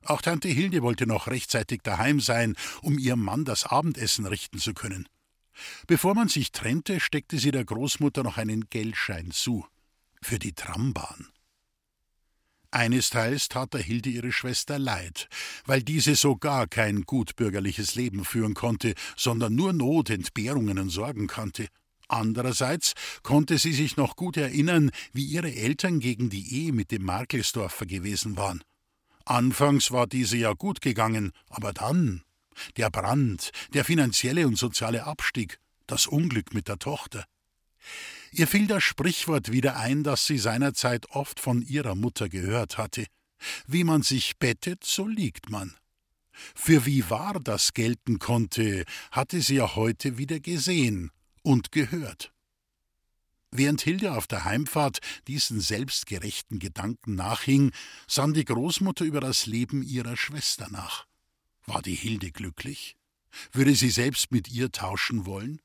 Auch 0.03 0.21
Tante 0.21 0.47
Hilde 0.47 0.81
wollte 0.81 1.07
noch 1.07 1.27
rechtzeitig 1.27 1.81
daheim 1.83 2.19
sein, 2.19 2.55
um 2.81 2.97
ihrem 2.97 3.21
Mann 3.21 3.45
das 3.45 3.65
Abendessen 3.65 4.25
richten 4.25 4.59
zu 4.59 4.73
können. 4.73 5.07
Bevor 5.87 6.15
man 6.15 6.27
sich 6.27 6.51
trennte, 6.51 6.99
steckte 6.99 7.37
sie 7.37 7.51
der 7.51 7.65
Großmutter 7.65 8.23
noch 8.23 8.37
einen 8.37 8.69
Geldschein 8.69 9.31
zu. 9.31 9.65
Für 10.21 10.39
die 10.39 10.53
Trambahn. 10.53 11.27
Einesteils 12.75 13.47
tat 13.47 13.73
der 13.73 13.81
Hilde 13.81 14.09
ihre 14.09 14.33
Schwester 14.33 14.77
leid, 14.77 15.29
weil 15.65 15.81
diese 15.81 16.15
so 16.15 16.35
gar 16.35 16.67
kein 16.67 17.03
gutbürgerliches 17.03 17.95
Leben 17.95 18.25
führen 18.25 18.53
konnte, 18.53 18.95
sondern 19.15 19.55
nur 19.55 19.71
Not, 19.71 20.09
Entbehrungen 20.09 20.77
und 20.77 20.89
Sorgen 20.89 21.27
kannte. 21.27 21.67
Andererseits 22.07 22.93
konnte 23.23 23.57
sie 23.57 23.73
sich 23.73 23.97
noch 23.97 24.15
gut 24.15 24.37
erinnern, 24.37 24.91
wie 25.13 25.25
ihre 25.25 25.53
Eltern 25.53 25.99
gegen 25.99 26.29
die 26.29 26.53
Ehe 26.53 26.73
mit 26.73 26.91
dem 26.91 27.03
Markelsdorfer 27.03 27.85
gewesen 27.85 28.35
waren. 28.35 28.61
Anfangs 29.23 29.91
war 29.91 30.05
diese 30.05 30.37
ja 30.37 30.53
gut 30.53 30.81
gegangen, 30.81 31.31
aber 31.49 31.73
dann 31.73 32.23
der 32.77 32.89
Brand, 32.89 33.51
der 33.73 33.85
finanzielle 33.85 34.47
und 34.47 34.57
soziale 34.57 35.05
Abstieg, 35.05 35.59
das 35.87 36.07
Unglück 36.07 36.53
mit 36.53 36.67
der 36.67 36.77
Tochter. 36.77 37.25
Ihr 38.37 38.47
fiel 38.47 38.67
das 38.67 38.83
Sprichwort 38.83 39.53
wieder 39.53 39.77
ein, 39.77 40.03
das 40.03 40.25
sie 40.25 40.37
seinerzeit 40.37 41.09
oft 41.11 41.39
von 41.39 41.61
ihrer 41.61 41.95
Mutter 41.95 42.27
gehört 42.27 42.77
hatte. 42.77 43.05
Wie 43.65 43.85
man 43.85 44.01
sich 44.01 44.37
bettet, 44.39 44.83
so 44.83 45.07
liegt 45.07 45.49
man. 45.49 45.73
Für 46.53 46.85
wie 46.85 47.09
wahr 47.09 47.39
das 47.39 47.73
gelten 47.73 48.19
konnte, 48.19 48.83
hatte 49.11 49.39
sie 49.39 49.55
ja 49.55 49.77
heute 49.77 50.17
wieder 50.17 50.41
gesehen 50.41 51.11
und 51.43 51.71
gehört. 51.71 52.33
Während 53.51 53.81
Hilde 53.81 54.11
auf 54.11 54.27
der 54.27 54.43
Heimfahrt 54.43 54.99
diesen 55.29 55.61
selbstgerechten 55.61 56.59
Gedanken 56.59 57.15
nachhing, 57.15 57.71
sann 58.05 58.33
die 58.33 58.43
Großmutter 58.43 59.05
über 59.05 59.21
das 59.21 59.45
Leben 59.45 59.81
ihrer 59.81 60.17
Schwester 60.17 60.67
nach. 60.69 61.07
War 61.65 61.81
die 61.81 61.95
Hilde 61.95 62.33
glücklich? 62.33 62.97
Würde 63.53 63.75
sie 63.75 63.91
selbst 63.91 64.33
mit 64.33 64.49
ihr 64.49 64.73
tauschen 64.73 65.25
wollen? 65.25 65.61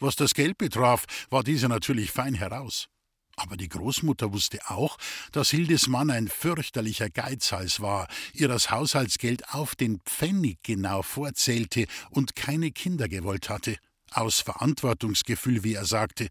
Was 0.00 0.16
das 0.16 0.34
Geld 0.34 0.58
betraf, 0.58 1.04
war 1.30 1.42
diese 1.42 1.68
natürlich 1.68 2.10
fein 2.10 2.34
heraus. 2.34 2.88
Aber 3.36 3.56
die 3.56 3.68
Großmutter 3.68 4.32
wusste 4.32 4.58
auch, 4.68 4.98
dass 5.30 5.50
Hildes 5.50 5.86
Mann 5.86 6.10
ein 6.10 6.28
fürchterlicher 6.28 7.08
Geizhals 7.08 7.80
war, 7.80 8.08
ihr 8.32 8.48
das 8.48 8.70
Haushaltsgeld 8.70 9.54
auf 9.54 9.76
den 9.76 10.00
Pfennig 10.00 10.58
genau 10.64 11.02
vorzählte 11.02 11.86
und 12.10 12.34
keine 12.34 12.72
Kinder 12.72 13.08
gewollt 13.08 13.48
hatte, 13.48 13.76
aus 14.10 14.40
Verantwortungsgefühl, 14.40 15.62
wie 15.62 15.74
er 15.74 15.84
sagte. 15.84 16.28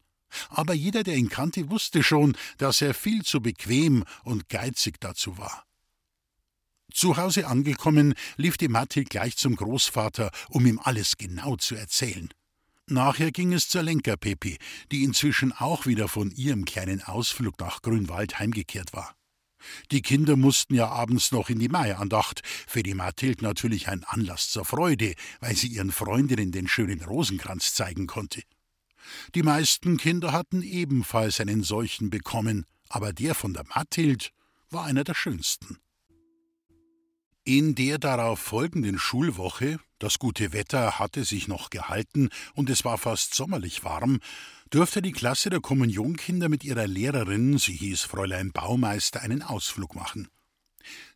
Aber 0.50 0.74
jeder, 0.74 1.04
der 1.04 1.16
ihn 1.16 1.30
kannte, 1.30 1.70
wusste 1.70 2.04
schon, 2.04 2.36
dass 2.58 2.82
er 2.82 2.94
viel 2.94 3.24
zu 3.24 3.42
bequem 3.42 4.04
und 4.24 4.50
geizig 4.50 5.00
dazu 5.00 5.38
war. 5.38 5.64
Zu 6.94 7.16
Hause 7.16 7.48
angekommen, 7.48 8.16
lief 8.36 8.58
die 8.58 8.68
Mathilde 8.68 9.10
gleich 9.10 9.38
zum 9.38 9.56
Großvater, 9.56 10.32
um 10.50 10.66
ihm 10.66 10.80
alles 10.84 11.18
genau 11.18 11.56
zu 11.56 11.76
erzählen. 11.76 12.30
Nachher 12.90 13.32
ging 13.32 13.52
es 13.52 13.68
zur 13.68 13.84
Lenkerpepi, 13.84 14.58
die 14.94 15.04
inzwischen 15.04 15.52
auch 15.52 15.86
wieder 15.86 16.08
von 16.08 16.32
ihrem 16.32 16.64
kleinen 16.64 17.04
Ausflug 17.04 17.60
nach 17.60 17.82
Grünwald 17.82 18.40
heimgekehrt 18.40 18.94
war. 18.94 19.14
Die 19.92 20.02
Kinder 20.02 20.38
mussten 20.38 20.76
ja 20.76 20.88
abends 20.88 21.34
noch 21.34 21.50
in 21.50 21.60
die 21.60 21.68
Maiandacht, 21.68 22.42
für 22.46 22.84
die 22.84 22.94
Mathilde 22.94 23.44
natürlich 23.44 23.90
ein 23.90 24.06
Anlass 24.06 24.50
zur 24.50 24.64
Freude, 24.64 25.16
weil 25.42 25.56
sie 25.56 25.68
ihren 25.68 25.92
Freundinnen 25.92 26.54
den 26.54 26.70
schönen 26.70 27.04
Rosenkranz 27.04 27.74
zeigen 27.74 28.08
konnte. 28.08 28.44
Die 29.36 29.44
meisten 29.44 29.98
Kinder 29.98 30.32
hatten 30.32 30.62
ebenfalls 30.62 31.42
einen 31.42 31.64
solchen 31.64 32.10
bekommen, 32.10 32.66
aber 32.88 33.12
der 33.12 33.36
von 33.36 33.54
der 33.54 33.66
Mathild 33.66 34.32
war 34.70 34.86
einer 34.86 35.04
der 35.04 35.14
schönsten. 35.14 35.78
In 37.48 37.76
der 37.76 37.98
darauf 37.98 38.42
folgenden 38.42 39.00
Schulwoche, 39.00 39.80
das 40.00 40.20
gute 40.20 40.52
Wetter 40.52 41.00
hatte 41.00 41.24
sich 41.24 41.48
noch 41.48 41.70
gehalten 41.70 42.28
und 42.56 42.70
es 42.70 42.84
war 42.84 42.98
fast 42.98 43.36
sommerlich 43.36 43.86
warm, 43.86 44.20
durfte 44.70 45.02
die 45.02 45.14
Klasse 45.14 45.50
der 45.50 45.62
Kommunionkinder 45.62 46.50
mit 46.50 46.66
ihrer 46.66 46.88
Lehrerin, 46.88 47.58
sie 47.58 47.72
hieß 47.72 48.02
Fräulein 48.02 48.52
Baumeister, 48.52 49.22
einen 49.22 49.44
Ausflug 49.44 49.96
machen. 49.96 50.28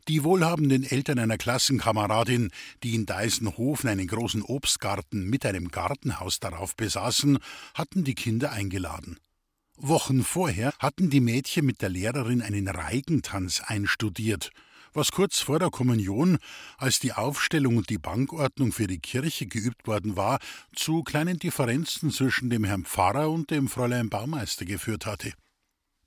Die 0.08 0.24
wohlhabenden 0.24 0.86
Eltern 0.86 1.20
einer 1.20 1.38
Klassenkameradin, 1.38 2.52
die 2.82 2.96
in 2.96 3.06
Deisenhofen 3.06 3.90
einen 3.90 4.08
großen 4.08 4.42
Obstgarten 4.42 5.30
mit 5.30 5.46
einem 5.46 5.68
Gartenhaus 5.68 6.40
darauf 6.40 6.78
besaßen, 6.78 7.40
hatten 7.74 8.06
die 8.06 8.16
Kinder 8.16 8.54
eingeladen. 8.54 9.20
Wochen 9.76 10.24
vorher 10.24 10.74
hatten 10.80 11.10
die 11.10 11.20
Mädchen 11.20 11.66
mit 11.66 11.82
der 11.82 11.90
Lehrerin 11.90 12.42
einen 12.42 12.70
Reigentanz 12.70 13.60
einstudiert– 13.60 14.52
was 14.94 15.12
kurz 15.12 15.40
vor 15.40 15.60
der 15.60 15.70
Kommunion, 15.70 16.38
als 16.78 17.00
die 17.00 17.14
Aufstellung 17.14 17.78
und 17.78 17.90
die 17.90 17.98
Bankordnung 17.98 18.72
für 18.72 18.88
die 18.88 19.00
Kirche 19.00 19.48
geübt 19.48 19.88
worden 19.88 20.16
war, 20.16 20.40
zu 20.76 21.04
kleinen 21.04 21.40
Differenzen 21.40 22.12
zwischen 22.12 22.50
dem 22.50 22.64
Herrn 22.64 22.86
Pfarrer 22.86 23.30
und 23.30 23.52
dem 23.52 23.68
Fräulein 23.68 24.10
Baumeister 24.10 24.66
geführt 24.66 25.06
hatte. 25.06 25.34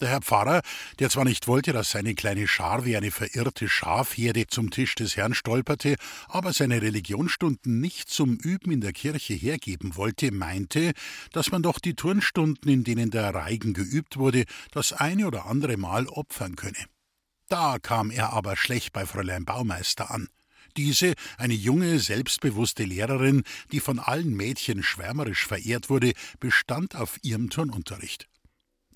Der 0.01 0.09
Herr 0.09 0.23
Pfarrer, 0.23 0.61
der 0.99 1.09
zwar 1.09 1.25
nicht 1.25 1.47
wollte, 1.47 1.73
dass 1.73 1.92
seine 1.92 2.16
kleine 2.16 2.49
Schar 2.49 2.85
wie 2.85 2.97
eine 2.97 3.12
verirrte 3.12 3.68
Schafherde 3.68 4.49
zum 4.49 4.70
Tisch 4.70 4.97
des 4.97 5.16
Herrn 5.16 5.35
stolperte, 5.35 5.94
aber 6.27 6.53
seine 6.53 6.83
Religionsstunden 6.83 7.81
nicht 7.81 8.11
zum 8.11 8.37
Üben 8.37 8.73
in 8.73 8.81
der 8.81 8.92
Kirche 8.92 9.35
hergeben 9.35 9.94
wollte, 9.94 10.33
meinte, 10.33 10.94
dass 11.31 11.53
man 11.53 11.62
doch 11.62 11.79
die 11.79 11.94
Turnstunden, 11.94 12.68
in 12.68 12.83
denen 12.83 13.11
der 13.11 13.33
Reigen 13.33 13.73
geübt 13.73 14.16
wurde, 14.16 14.44
das 14.73 14.92
eine 14.92 15.29
oder 15.29 15.47
andere 15.47 15.77
Mal 15.77 16.09
opfern 16.09 16.57
könne. 16.57 16.87
Da 17.49 17.79
kam 17.79 18.11
er 18.11 18.33
aber 18.33 18.57
schlecht 18.57 18.93
bei 18.93 19.07
Fräulein 19.07 19.45
Baumeister 19.45 20.11
an. 20.11 20.29
Diese, 20.77 21.15
eine 21.39 21.55
junge, 21.55 22.01
selbstbewusste 22.01 22.85
Lehrerin, 22.85 23.45
die 23.71 23.81
von 23.81 23.99
allen 23.99 24.35
Mädchen 24.35 24.83
schwärmerisch 24.83 25.47
verehrt 25.47 25.89
wurde, 25.89 26.13
bestand 26.41 26.97
auf 26.97 27.19
ihrem 27.23 27.51
Turnunterricht. 27.51 28.29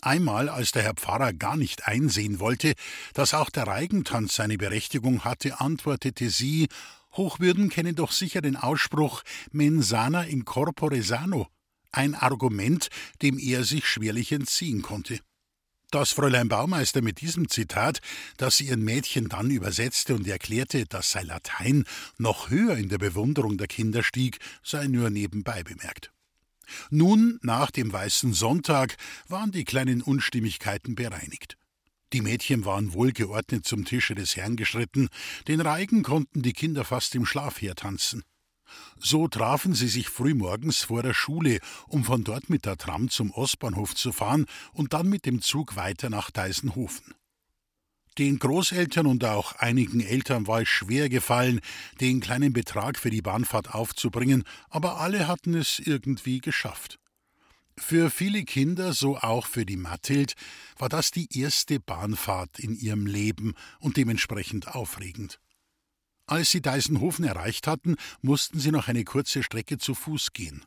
Einmal, 0.00 0.48
als 0.48 0.72
der 0.72 0.82
Herr 0.82 0.94
Pfarrer 0.94 1.32
gar 1.32 1.56
nicht 1.56 1.86
einsehen 1.86 2.40
wollte, 2.40 2.74
dass 3.14 3.34
auch 3.34 3.50
der 3.50 3.66
Reigentanz 3.66 4.34
seine 4.34 4.56
Berechtigung 4.56 5.24
hatte, 5.24 5.60
antwortete 5.60 6.30
sie 6.30 6.68
Hochwürden 7.12 7.68
kennen 7.68 7.96
doch 7.96 8.12
sicher 8.12 8.42
den 8.42 8.56
Ausspruch 8.56 9.22
Mensana 9.50 10.24
in 10.24 10.44
corpore 10.44 11.02
sano, 11.02 11.48
ein 11.90 12.14
Argument, 12.14 12.88
dem 13.22 13.38
er 13.38 13.64
sich 13.64 13.86
schwerlich 13.86 14.30
entziehen 14.30 14.82
konnte. 14.82 15.18
Dass 15.90 16.12
Fräulein 16.12 16.48
Baumeister 16.48 17.00
mit 17.00 17.22
diesem 17.22 17.48
Zitat, 17.48 18.00
das 18.36 18.58
sie 18.58 18.66
ihren 18.66 18.82
Mädchen 18.82 19.30
dann 19.30 19.50
übersetzte 19.50 20.14
und 20.14 20.26
erklärte, 20.26 20.84
dass 20.84 21.12
sei 21.12 21.22
Latein 21.22 21.84
noch 22.18 22.50
höher 22.50 22.76
in 22.76 22.90
der 22.90 22.98
Bewunderung 22.98 23.56
der 23.56 23.68
Kinder 23.68 24.02
stieg, 24.02 24.38
sei 24.62 24.86
nur 24.86 25.08
nebenbei 25.08 25.62
bemerkt. 25.62 26.12
Nun, 26.90 27.38
nach 27.42 27.70
dem 27.70 27.90
Weißen 27.90 28.34
Sonntag, 28.34 28.96
waren 29.28 29.50
die 29.50 29.64
kleinen 29.64 30.02
Unstimmigkeiten 30.02 30.94
bereinigt. 30.94 31.56
Die 32.12 32.20
Mädchen 32.20 32.66
waren 32.66 32.92
wohlgeordnet 32.92 33.66
zum 33.66 33.86
Tische 33.86 34.14
des 34.14 34.36
Herrn 34.36 34.56
geschritten, 34.56 35.08
den 35.46 35.62
Reigen 35.62 36.02
konnten 36.02 36.42
die 36.42 36.52
Kinder 36.52 36.84
fast 36.84 37.14
im 37.14 37.24
Schlaf 37.24 37.62
hertanzen. 37.62 38.24
So 38.98 39.28
trafen 39.28 39.74
sie 39.74 39.88
sich 39.88 40.08
frühmorgens 40.08 40.84
vor 40.84 41.02
der 41.02 41.14
Schule, 41.14 41.60
um 41.86 42.04
von 42.04 42.24
dort 42.24 42.50
mit 42.50 42.66
der 42.66 42.76
Tram 42.76 43.08
zum 43.08 43.30
Ostbahnhof 43.30 43.94
zu 43.94 44.12
fahren 44.12 44.46
und 44.72 44.92
dann 44.92 45.08
mit 45.08 45.26
dem 45.26 45.42
Zug 45.42 45.76
weiter 45.76 46.10
nach 46.10 46.30
Deisenhofen. 46.30 47.14
Den 48.18 48.40
Großeltern 48.40 49.06
und 49.06 49.24
auch 49.24 49.52
einigen 49.56 50.00
Eltern 50.00 50.48
war 50.48 50.62
es 50.62 50.68
schwer 50.68 51.08
gefallen, 51.08 51.60
den 52.00 52.18
kleinen 52.18 52.52
Betrag 52.52 52.98
für 52.98 53.10
die 53.10 53.22
Bahnfahrt 53.22 53.74
aufzubringen, 53.74 54.42
aber 54.68 55.00
alle 55.00 55.28
hatten 55.28 55.54
es 55.54 55.78
irgendwie 55.78 56.40
geschafft. 56.40 56.98
Für 57.78 58.10
viele 58.10 58.42
Kinder, 58.42 58.92
so 58.92 59.18
auch 59.18 59.46
für 59.46 59.64
die 59.64 59.76
Mathild, 59.76 60.34
war 60.78 60.88
das 60.88 61.12
die 61.12 61.28
erste 61.38 61.78
Bahnfahrt 61.78 62.58
in 62.58 62.74
ihrem 62.74 63.06
Leben 63.06 63.54
und 63.78 63.96
dementsprechend 63.96 64.74
aufregend. 64.74 65.38
Als 66.28 66.50
sie 66.50 66.60
Deisenhofen 66.60 67.24
erreicht 67.24 67.66
hatten, 67.66 67.96
mussten 68.20 68.60
sie 68.60 68.70
noch 68.70 68.86
eine 68.86 69.02
kurze 69.04 69.42
Strecke 69.42 69.78
zu 69.78 69.94
Fuß 69.94 70.34
gehen. 70.34 70.62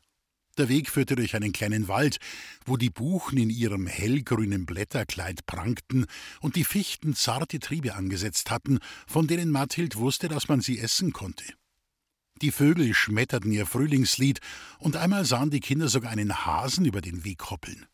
Der 0.58 0.68
Weg 0.68 0.90
führte 0.90 1.14
durch 1.14 1.36
einen 1.36 1.52
kleinen 1.52 1.86
Wald, 1.86 2.18
wo 2.66 2.76
die 2.76 2.90
Buchen 2.90 3.38
in 3.38 3.48
ihrem 3.48 3.86
hellgrünen 3.86 4.66
Blätterkleid 4.66 5.46
prangten 5.46 6.06
und 6.40 6.56
die 6.56 6.64
Fichten 6.64 7.14
zarte 7.14 7.60
Triebe 7.60 7.94
angesetzt 7.94 8.50
hatten, 8.50 8.80
von 9.06 9.28
denen 9.28 9.50
Mathild 9.50 9.96
wusste, 9.96 10.28
dass 10.28 10.48
man 10.48 10.60
sie 10.60 10.80
essen 10.80 11.12
konnte. 11.12 11.44
Die 12.42 12.50
Vögel 12.50 12.92
schmetterten 12.92 13.52
ihr 13.52 13.66
Frühlingslied, 13.66 14.40
und 14.78 14.96
einmal 14.96 15.24
sahen 15.24 15.50
die 15.50 15.60
Kinder 15.60 15.86
sogar 15.86 16.10
einen 16.10 16.44
Hasen 16.44 16.84
über 16.84 17.00
den 17.00 17.24
Weg 17.24 17.50
hoppeln. 17.50 17.86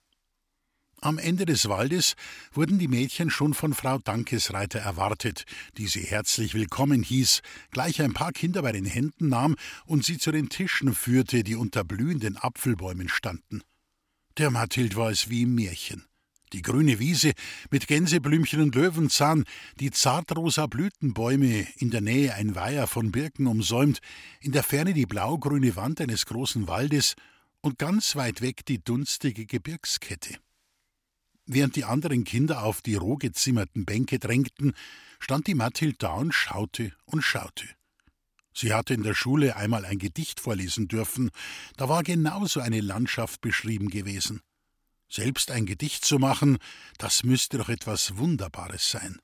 Am 1.00 1.18
Ende 1.18 1.46
des 1.46 1.68
Waldes 1.68 2.16
wurden 2.52 2.80
die 2.80 2.88
Mädchen 2.88 3.30
schon 3.30 3.54
von 3.54 3.72
Frau 3.72 3.98
Dankesreiter 3.98 4.80
erwartet, 4.80 5.44
die 5.76 5.86
sie 5.86 6.02
herzlich 6.02 6.54
willkommen 6.54 7.04
hieß, 7.04 7.40
gleich 7.70 8.02
ein 8.02 8.14
paar 8.14 8.32
Kinder 8.32 8.62
bei 8.62 8.72
den 8.72 8.84
Händen 8.84 9.28
nahm 9.28 9.54
und 9.86 10.04
sie 10.04 10.18
zu 10.18 10.32
den 10.32 10.48
Tischen 10.48 10.92
führte, 10.94 11.44
die 11.44 11.54
unter 11.54 11.84
blühenden 11.84 12.36
Apfelbäumen 12.36 13.08
standen. 13.08 13.62
Der 14.38 14.50
Mathild 14.50 14.96
war 14.96 15.10
es 15.10 15.30
wie 15.30 15.42
im 15.42 15.54
Märchen. 15.54 16.04
Die 16.52 16.62
grüne 16.62 16.98
Wiese 16.98 17.32
mit 17.70 17.86
Gänseblümchen 17.86 18.60
und 18.60 18.74
Löwenzahn, 18.74 19.44
die 19.78 19.92
zartrosa 19.92 20.66
Blütenbäume, 20.66 21.68
in 21.76 21.90
der 21.90 22.00
Nähe 22.00 22.34
ein 22.34 22.56
Weiher 22.56 22.88
von 22.88 23.12
Birken 23.12 23.46
umsäumt, 23.46 24.00
in 24.40 24.50
der 24.50 24.64
Ferne 24.64 24.94
die 24.94 25.06
blaugrüne 25.06 25.76
Wand 25.76 26.00
eines 26.00 26.26
großen 26.26 26.66
Waldes 26.66 27.14
und 27.60 27.78
ganz 27.78 28.16
weit 28.16 28.40
weg 28.40 28.66
die 28.66 28.82
dunstige 28.82 29.46
Gebirgskette. 29.46 30.38
Während 31.50 31.76
die 31.76 31.84
anderen 31.84 32.24
Kinder 32.24 32.62
auf 32.62 32.82
die 32.82 32.94
roh 32.94 33.16
gezimmerten 33.16 33.86
Bänke 33.86 34.18
drängten, 34.18 34.74
stand 35.18 35.46
die 35.46 35.54
Mathild 35.54 36.02
da 36.02 36.12
und 36.12 36.32
schaute 36.32 36.92
und 37.06 37.22
schaute. 37.22 37.64
Sie 38.52 38.74
hatte 38.74 38.92
in 38.92 39.02
der 39.02 39.14
Schule 39.14 39.56
einmal 39.56 39.86
ein 39.86 39.98
Gedicht 39.98 40.40
vorlesen 40.40 40.88
dürfen, 40.88 41.30
da 41.78 41.88
war 41.88 42.02
genauso 42.02 42.60
eine 42.60 42.82
Landschaft 42.82 43.40
beschrieben 43.40 43.88
gewesen. 43.88 44.42
Selbst 45.08 45.50
ein 45.50 45.64
Gedicht 45.64 46.04
zu 46.04 46.18
machen, 46.18 46.58
das 46.98 47.24
müsste 47.24 47.56
doch 47.56 47.70
etwas 47.70 48.18
Wunderbares 48.18 48.90
sein. 48.90 49.18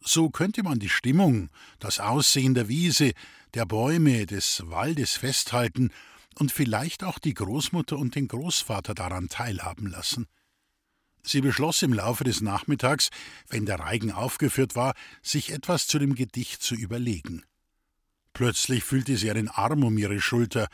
So 0.00 0.30
könnte 0.30 0.62
man 0.62 0.78
die 0.78 0.88
Stimmung, 0.88 1.50
das 1.78 2.00
Aussehen 2.00 2.54
der 2.54 2.68
Wiese, 2.68 3.12
der 3.52 3.66
Bäume, 3.66 4.24
des 4.24 4.62
Waldes 4.64 5.16
festhalten 5.16 5.90
und 6.36 6.52
vielleicht 6.52 7.04
auch 7.04 7.18
die 7.18 7.34
Großmutter 7.34 7.98
und 7.98 8.14
den 8.14 8.28
Großvater 8.28 8.94
daran 8.94 9.28
teilhaben 9.28 9.88
lassen. 9.88 10.26
Sie 11.22 11.40
beschloss 11.40 11.82
im 11.82 11.92
Laufe 11.92 12.24
des 12.24 12.40
Nachmittags, 12.40 13.10
wenn 13.48 13.66
der 13.66 13.80
Reigen 13.80 14.12
aufgeführt 14.12 14.74
war, 14.74 14.94
sich 15.22 15.52
etwas 15.52 15.86
zu 15.86 15.98
dem 15.98 16.14
Gedicht 16.14 16.62
zu 16.62 16.74
überlegen. 16.74 17.44
Plötzlich 18.32 18.84
fühlte 18.84 19.16
sie 19.16 19.30
einen 19.30 19.48
Arm 19.48 19.84
um 19.84 19.98
ihre 19.98 20.20
Schulter. 20.20 20.68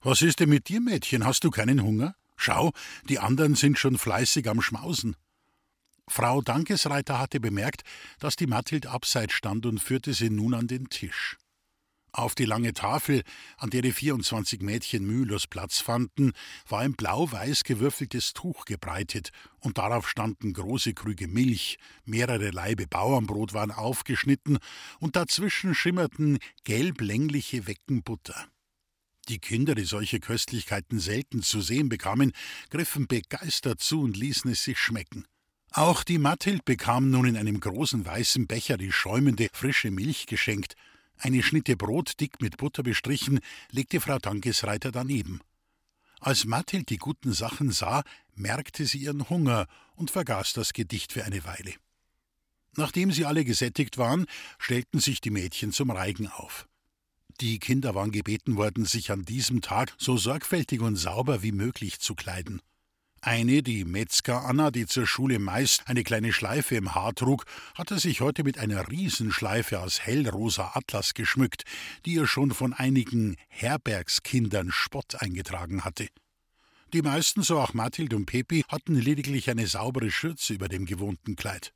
Was 0.00 0.22
ist 0.22 0.40
denn 0.40 0.48
mit 0.48 0.68
dir, 0.68 0.80
Mädchen? 0.80 1.24
Hast 1.24 1.44
du 1.44 1.50
keinen 1.50 1.82
Hunger? 1.82 2.14
Schau, 2.36 2.72
die 3.08 3.18
anderen 3.18 3.54
sind 3.54 3.78
schon 3.78 3.98
fleißig 3.98 4.48
am 4.48 4.62
Schmausen. 4.62 5.16
Frau 6.08 6.40
Dankesreiter 6.40 7.18
hatte 7.18 7.38
bemerkt, 7.38 7.82
dass 8.18 8.34
die 8.34 8.46
Mathild 8.46 8.86
abseits 8.86 9.34
stand 9.34 9.66
und 9.66 9.78
führte 9.78 10.14
sie 10.14 10.30
nun 10.30 10.54
an 10.54 10.66
den 10.66 10.88
Tisch. 10.88 11.36
Auf 12.12 12.34
die 12.34 12.44
lange 12.44 12.72
Tafel, 12.72 13.22
an 13.56 13.70
der 13.70 13.82
die 13.82 13.92
24 13.92 14.62
Mädchen 14.62 15.06
mühelos 15.06 15.46
Platz 15.46 15.78
fanden, 15.78 16.32
war 16.68 16.80
ein 16.80 16.94
blau-weiß 16.94 17.62
gewürfeltes 17.62 18.32
Tuch 18.32 18.64
gebreitet, 18.64 19.30
und 19.60 19.78
darauf 19.78 20.08
standen 20.08 20.52
große 20.52 20.94
Krüge 20.94 21.28
Milch, 21.28 21.78
mehrere 22.04 22.50
Laibe 22.50 22.86
Bauernbrot 22.88 23.54
waren 23.54 23.70
aufgeschnitten, 23.70 24.58
und 24.98 25.14
dazwischen 25.14 25.74
schimmerten 25.74 26.38
gelb-längliche 26.64 27.68
Wecken 27.68 28.02
Butter. 28.02 28.48
Die 29.28 29.38
Kinder, 29.38 29.76
die 29.76 29.84
solche 29.84 30.18
Köstlichkeiten 30.18 30.98
selten 30.98 31.42
zu 31.42 31.60
sehen 31.60 31.88
bekamen, 31.88 32.32
griffen 32.70 33.06
begeistert 33.06 33.80
zu 33.80 34.00
und 34.00 34.16
ließen 34.16 34.50
es 34.50 34.64
sich 34.64 34.78
schmecken. 34.78 35.24
Auch 35.72 36.02
die 36.02 36.18
Mathild 36.18 36.64
bekam 36.64 37.10
nun 37.10 37.26
in 37.26 37.36
einem 37.36 37.60
großen 37.60 38.04
weißen 38.04 38.48
Becher 38.48 38.76
die 38.76 38.90
schäumende, 38.90 39.48
frische 39.52 39.92
Milch 39.92 40.26
geschenkt, 40.26 40.74
eine 41.20 41.42
Schnitte 41.42 41.76
Brot, 41.76 42.20
dick 42.20 42.40
mit 42.40 42.56
Butter 42.56 42.82
bestrichen, 42.82 43.40
legte 43.70 44.00
Frau 44.00 44.18
Dankesreiter 44.18 44.90
daneben. 44.92 45.40
Als 46.20 46.44
Mathild 46.44 46.90
die 46.90 46.98
guten 46.98 47.32
Sachen 47.32 47.70
sah, 47.70 48.02
merkte 48.34 48.84
sie 48.84 48.98
ihren 48.98 49.28
Hunger 49.30 49.66
und 49.94 50.10
vergaß 50.10 50.52
das 50.52 50.72
Gedicht 50.72 51.12
für 51.12 51.24
eine 51.24 51.44
Weile. 51.44 51.74
Nachdem 52.76 53.10
sie 53.10 53.24
alle 53.24 53.44
gesättigt 53.44 53.98
waren, 53.98 54.26
stellten 54.58 55.00
sich 55.00 55.20
die 55.20 55.30
Mädchen 55.30 55.72
zum 55.72 55.90
Reigen 55.90 56.28
auf. 56.28 56.68
Die 57.40 57.58
Kinder 57.58 57.94
waren 57.94 58.12
gebeten 58.12 58.56
worden, 58.56 58.84
sich 58.84 59.10
an 59.10 59.24
diesem 59.24 59.62
Tag 59.62 59.94
so 59.98 60.18
sorgfältig 60.18 60.80
und 60.80 60.96
sauber 60.96 61.42
wie 61.42 61.52
möglich 61.52 62.00
zu 62.00 62.14
kleiden. 62.14 62.60
Eine, 63.22 63.62
die 63.62 63.84
Metzger 63.84 64.46
Anna, 64.46 64.70
die 64.70 64.86
zur 64.86 65.06
Schule 65.06 65.38
meist 65.38 65.86
eine 65.88 66.04
kleine 66.04 66.32
Schleife 66.32 66.76
im 66.76 66.94
Haar 66.94 67.14
trug, 67.14 67.44
hatte 67.74 67.98
sich 67.98 68.22
heute 68.22 68.44
mit 68.44 68.56
einer 68.56 68.88
Riesenschleife 68.88 69.80
aus 69.80 70.00
hellrosa 70.00 70.70
Atlas 70.72 71.12
geschmückt, 71.12 71.64
die 72.06 72.14
ihr 72.14 72.26
schon 72.26 72.52
von 72.52 72.72
einigen 72.72 73.36
Herbergskindern 73.48 74.70
Spott 74.72 75.20
eingetragen 75.20 75.84
hatte. 75.84 76.08
Die 76.94 77.02
meisten, 77.02 77.42
so 77.42 77.60
auch 77.60 77.74
Mathild 77.74 78.14
und 78.14 78.24
Pepi, 78.24 78.64
hatten 78.68 78.94
lediglich 78.94 79.50
eine 79.50 79.66
saubere 79.66 80.10
Schürze 80.10 80.54
über 80.54 80.68
dem 80.68 80.86
gewohnten 80.86 81.36
Kleid. 81.36 81.74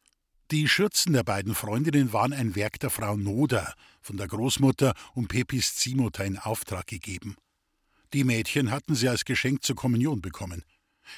Die 0.50 0.66
Schürzen 0.66 1.12
der 1.12 1.24
beiden 1.24 1.54
Freundinnen 1.54 2.14
waren 2.14 2.32
ein 2.32 2.56
Werk 2.56 2.80
der 2.80 2.90
Frau 2.90 3.16
Noder, 3.16 3.74
von 4.00 4.16
der 4.16 4.28
Großmutter 4.28 4.94
und 5.12 5.28
Pepis 5.28 5.76
Ziehmutter 5.76 6.24
in 6.24 6.38
Auftrag 6.38 6.86
gegeben. 6.86 7.36
Die 8.14 8.24
Mädchen 8.24 8.70
hatten 8.70 8.94
sie 8.94 9.08
als 9.08 9.26
Geschenk 9.26 9.62
zur 9.62 9.76
Kommunion 9.76 10.22
bekommen. 10.22 10.62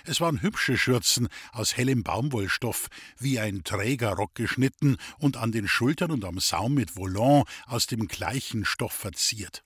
Es 0.05 0.21
waren 0.21 0.43
hübsche 0.43 0.77
Schürzen 0.77 1.29
aus 1.53 1.77
hellem 1.77 2.03
Baumwollstoff, 2.03 2.89
wie 3.19 3.39
ein 3.39 3.65
Trägerrock 3.65 4.35
geschnitten 4.35 4.97
und 5.19 5.37
an 5.37 5.53
den 5.53 5.69
Schultern 5.69 6.11
und 6.11 6.25
am 6.25 6.39
Saum 6.39 6.75
mit 6.75 6.97
Volant 6.97 7.47
aus 7.67 7.87
dem 7.87 8.09
gleichen 8.09 8.65
Stoff 8.65 8.93
verziert. 8.93 9.65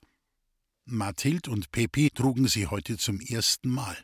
Mathild 0.84 1.48
und 1.48 1.70
Pepi 1.70 2.10
trugen 2.10 2.48
sie 2.48 2.66
heute 2.66 2.98
zum 2.98 3.20
ersten 3.20 3.68
Mal. 3.68 3.96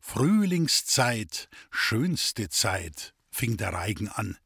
Frühlingszeit, 0.00 1.48
schönste 1.70 2.48
Zeit, 2.48 3.14
fing 3.30 3.56
der 3.56 3.72
Reigen 3.72 4.08
an. 4.08 4.36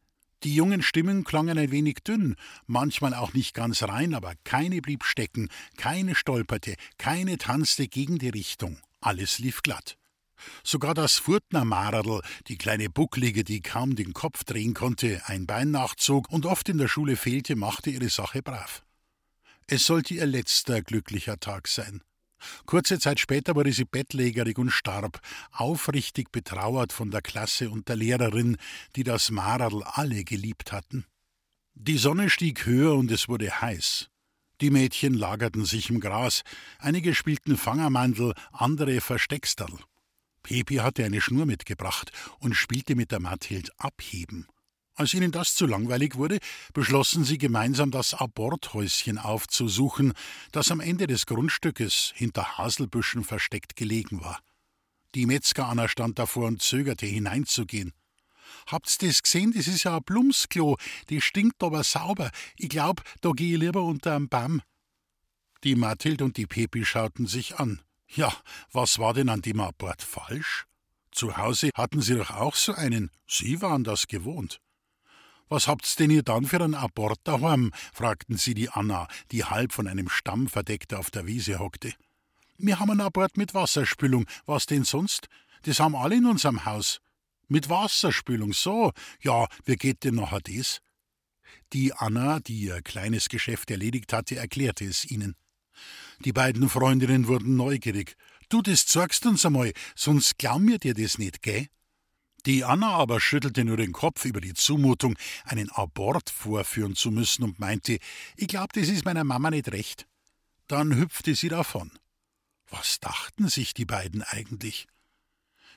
Die 0.44 0.54
jungen 0.54 0.82
Stimmen 0.82 1.24
klangen 1.24 1.58
ein 1.58 1.72
wenig 1.72 1.96
dünn, 2.06 2.36
manchmal 2.66 3.12
auch 3.12 3.32
nicht 3.32 3.54
ganz 3.54 3.82
rein, 3.82 4.14
aber 4.14 4.34
keine 4.44 4.80
blieb 4.80 5.02
stecken, 5.02 5.48
keine 5.76 6.14
stolperte, 6.14 6.76
keine 6.96 7.38
tanzte 7.38 7.88
gegen 7.88 8.18
die 8.18 8.28
Richtung. 8.28 8.78
Alles 9.00 9.40
lief 9.40 9.62
glatt. 9.62 9.98
Sogar 10.62 10.94
das 10.94 11.14
Furtner 11.14 11.64
Maradl, 11.64 12.20
die 12.46 12.58
kleine 12.58 12.90
Bucklige, 12.90 13.44
die 13.44 13.60
kaum 13.60 13.96
den 13.96 14.12
Kopf 14.12 14.44
drehen 14.44 14.74
konnte, 14.74 15.22
ein 15.26 15.46
Bein 15.46 15.70
nachzog 15.70 16.30
und 16.30 16.46
oft 16.46 16.68
in 16.68 16.78
der 16.78 16.88
Schule 16.88 17.16
fehlte, 17.16 17.56
machte 17.56 17.90
ihre 17.90 18.08
Sache 18.08 18.42
brav. 18.42 18.84
Es 19.66 19.84
sollte 19.84 20.14
ihr 20.14 20.26
letzter 20.26 20.82
glücklicher 20.82 21.38
Tag 21.38 21.68
sein. 21.68 22.02
Kurze 22.66 22.98
Zeit 22.98 23.20
später 23.20 23.54
wurde 23.54 23.72
sie 23.72 23.84
bettlägerig 23.84 24.58
und 24.58 24.70
starb, 24.70 25.20
aufrichtig 25.50 26.30
betrauert 26.30 26.92
von 26.92 27.10
der 27.10 27.22
Klasse 27.22 27.70
und 27.70 27.88
der 27.88 27.96
Lehrerin, 27.96 28.56
die 28.96 29.04
das 29.04 29.30
Maradl 29.30 29.82
alle 29.84 30.24
geliebt 30.24 30.72
hatten. 30.72 31.04
Die 31.74 31.98
Sonne 31.98 32.30
stieg 32.30 32.66
höher 32.66 32.94
und 32.94 33.10
es 33.10 33.28
wurde 33.28 33.60
heiß. 33.60 34.08
Die 34.60 34.70
Mädchen 34.70 35.14
lagerten 35.14 35.64
sich 35.64 35.90
im 35.90 36.00
Gras, 36.00 36.42
einige 36.78 37.14
spielten 37.14 37.56
Fangermandel, 37.56 38.34
andere 38.50 39.00
Verstecksterl. 39.00 39.78
Pepi 40.48 40.76
hatte 40.76 41.04
eine 41.04 41.20
Schnur 41.20 41.44
mitgebracht 41.44 42.10
und 42.38 42.54
spielte 42.54 42.94
mit 42.94 43.12
der 43.12 43.20
Mathild 43.20 43.70
Abheben. 43.78 44.46
Als 44.94 45.12
ihnen 45.12 45.30
das 45.30 45.54
zu 45.54 45.66
langweilig 45.66 46.16
wurde, 46.16 46.38
beschlossen 46.72 47.22
sie 47.22 47.36
gemeinsam 47.36 47.90
das 47.90 48.14
Aborthäuschen 48.14 49.18
aufzusuchen, 49.18 50.14
das 50.50 50.70
am 50.70 50.80
Ende 50.80 51.06
des 51.06 51.26
Grundstückes 51.26 52.12
hinter 52.14 52.56
Haselbüschen 52.56 53.24
versteckt 53.24 53.76
gelegen 53.76 54.22
war. 54.22 54.40
Die 55.14 55.26
Metzger 55.26 55.66
Anna 55.66 55.86
stand 55.86 56.18
davor 56.18 56.46
und 56.46 56.62
zögerte 56.62 57.04
hineinzugehen. 57.04 57.92
Habt's 58.66 58.96
das 58.96 59.22
gesehen? 59.22 59.52
Das 59.54 59.66
ist 59.66 59.84
ja 59.84 59.98
ein 59.98 60.02
Blumsklo. 60.02 60.78
Die 61.10 61.20
stinkt 61.20 61.62
aber 61.62 61.84
sauber. 61.84 62.30
Ich 62.56 62.70
glaub, 62.70 63.02
da 63.20 63.32
geh 63.32 63.52
ich 63.52 63.60
lieber 63.60 63.82
unter 63.82 64.14
am 64.14 64.30
Baum. 64.30 64.62
Die 65.62 65.74
Mathild 65.74 66.22
und 66.22 66.38
die 66.38 66.46
Pepi 66.46 66.86
schauten 66.86 67.26
sich 67.26 67.58
an. 67.58 67.82
Ja, 68.08 68.32
was 68.72 68.98
war 68.98 69.14
denn 69.14 69.28
an 69.28 69.42
dem 69.42 69.60
Abort 69.60 70.02
falsch? 70.02 70.66
Zu 71.10 71.36
Hause 71.36 71.70
hatten 71.74 72.00
Sie 72.00 72.14
doch 72.14 72.30
auch 72.30 72.54
so 72.54 72.72
einen. 72.72 73.10
Sie 73.26 73.60
waren 73.60 73.84
das 73.84 74.06
gewohnt. 74.06 74.60
Was 75.48 75.66
habt's 75.66 75.96
denn 75.96 76.10
ihr 76.10 76.22
dann 76.22 76.44
für 76.44 76.62
einen 76.62 76.74
Abort 76.74 77.20
daheim? 77.24 77.72
fragten 77.92 78.36
sie 78.36 78.52
die 78.52 78.68
Anna, 78.68 79.08
die 79.32 79.44
halb 79.44 79.72
von 79.72 79.88
einem 79.88 80.10
Stamm 80.10 80.46
verdeckt 80.46 80.92
auf 80.92 81.10
der 81.10 81.26
Wiese 81.26 81.58
hockte. 81.58 81.94
Wir 82.58 82.78
haben 82.78 82.90
einen 82.90 83.00
Abort 83.00 83.36
mit 83.36 83.54
Wasserspülung. 83.54 84.26
Was 84.44 84.66
denn 84.66 84.84
sonst? 84.84 85.28
Das 85.62 85.80
haben 85.80 85.96
alle 85.96 86.16
in 86.16 86.26
unserem 86.26 86.64
Haus. 86.66 87.00
Mit 87.46 87.70
Wasserspülung, 87.70 88.52
so. 88.52 88.92
Ja, 89.22 89.46
wie 89.64 89.76
geht 89.76 90.04
denn 90.04 90.16
nachher 90.16 90.40
das? 90.40 90.80
Die 91.72 91.94
Anna, 91.94 92.40
die 92.40 92.60
ihr 92.60 92.82
kleines 92.82 93.28
Geschäft 93.28 93.70
erledigt 93.70 94.12
hatte, 94.12 94.36
erklärte 94.36 94.84
es 94.84 95.10
ihnen. 95.10 95.34
Die 96.24 96.32
beiden 96.32 96.68
Freundinnen 96.68 97.28
wurden 97.28 97.56
neugierig. 97.56 98.16
Du, 98.48 98.62
das 98.62 98.86
zeigst 98.86 99.26
uns 99.26 99.44
einmal, 99.46 99.72
sonst 99.94 100.38
glauben 100.38 100.68
wir 100.68 100.78
dir 100.78 100.94
das 100.94 101.18
nicht, 101.18 101.42
gell? 101.42 101.68
Die 102.46 102.64
Anna 102.64 102.90
aber 102.90 103.20
schüttelte 103.20 103.64
nur 103.64 103.76
den 103.76 103.92
Kopf 103.92 104.24
über 104.24 104.40
die 104.40 104.54
Zumutung, 104.54 105.16
einen 105.44 105.70
Abort 105.70 106.30
vorführen 106.30 106.94
zu 106.94 107.10
müssen 107.10 107.42
und 107.42 107.58
meinte, 107.58 107.98
ich 108.36 108.48
glaub, 108.48 108.72
das 108.72 108.88
ist 108.88 109.04
meiner 109.04 109.24
Mama 109.24 109.50
nicht 109.50 109.70
recht. 109.70 110.06
Dann 110.66 110.94
hüpfte 110.96 111.34
sie 111.34 111.48
davon. 111.48 111.90
Was 112.70 113.00
dachten 113.00 113.48
sich 113.48 113.74
die 113.74 113.84
beiden 113.84 114.22
eigentlich? 114.22 114.86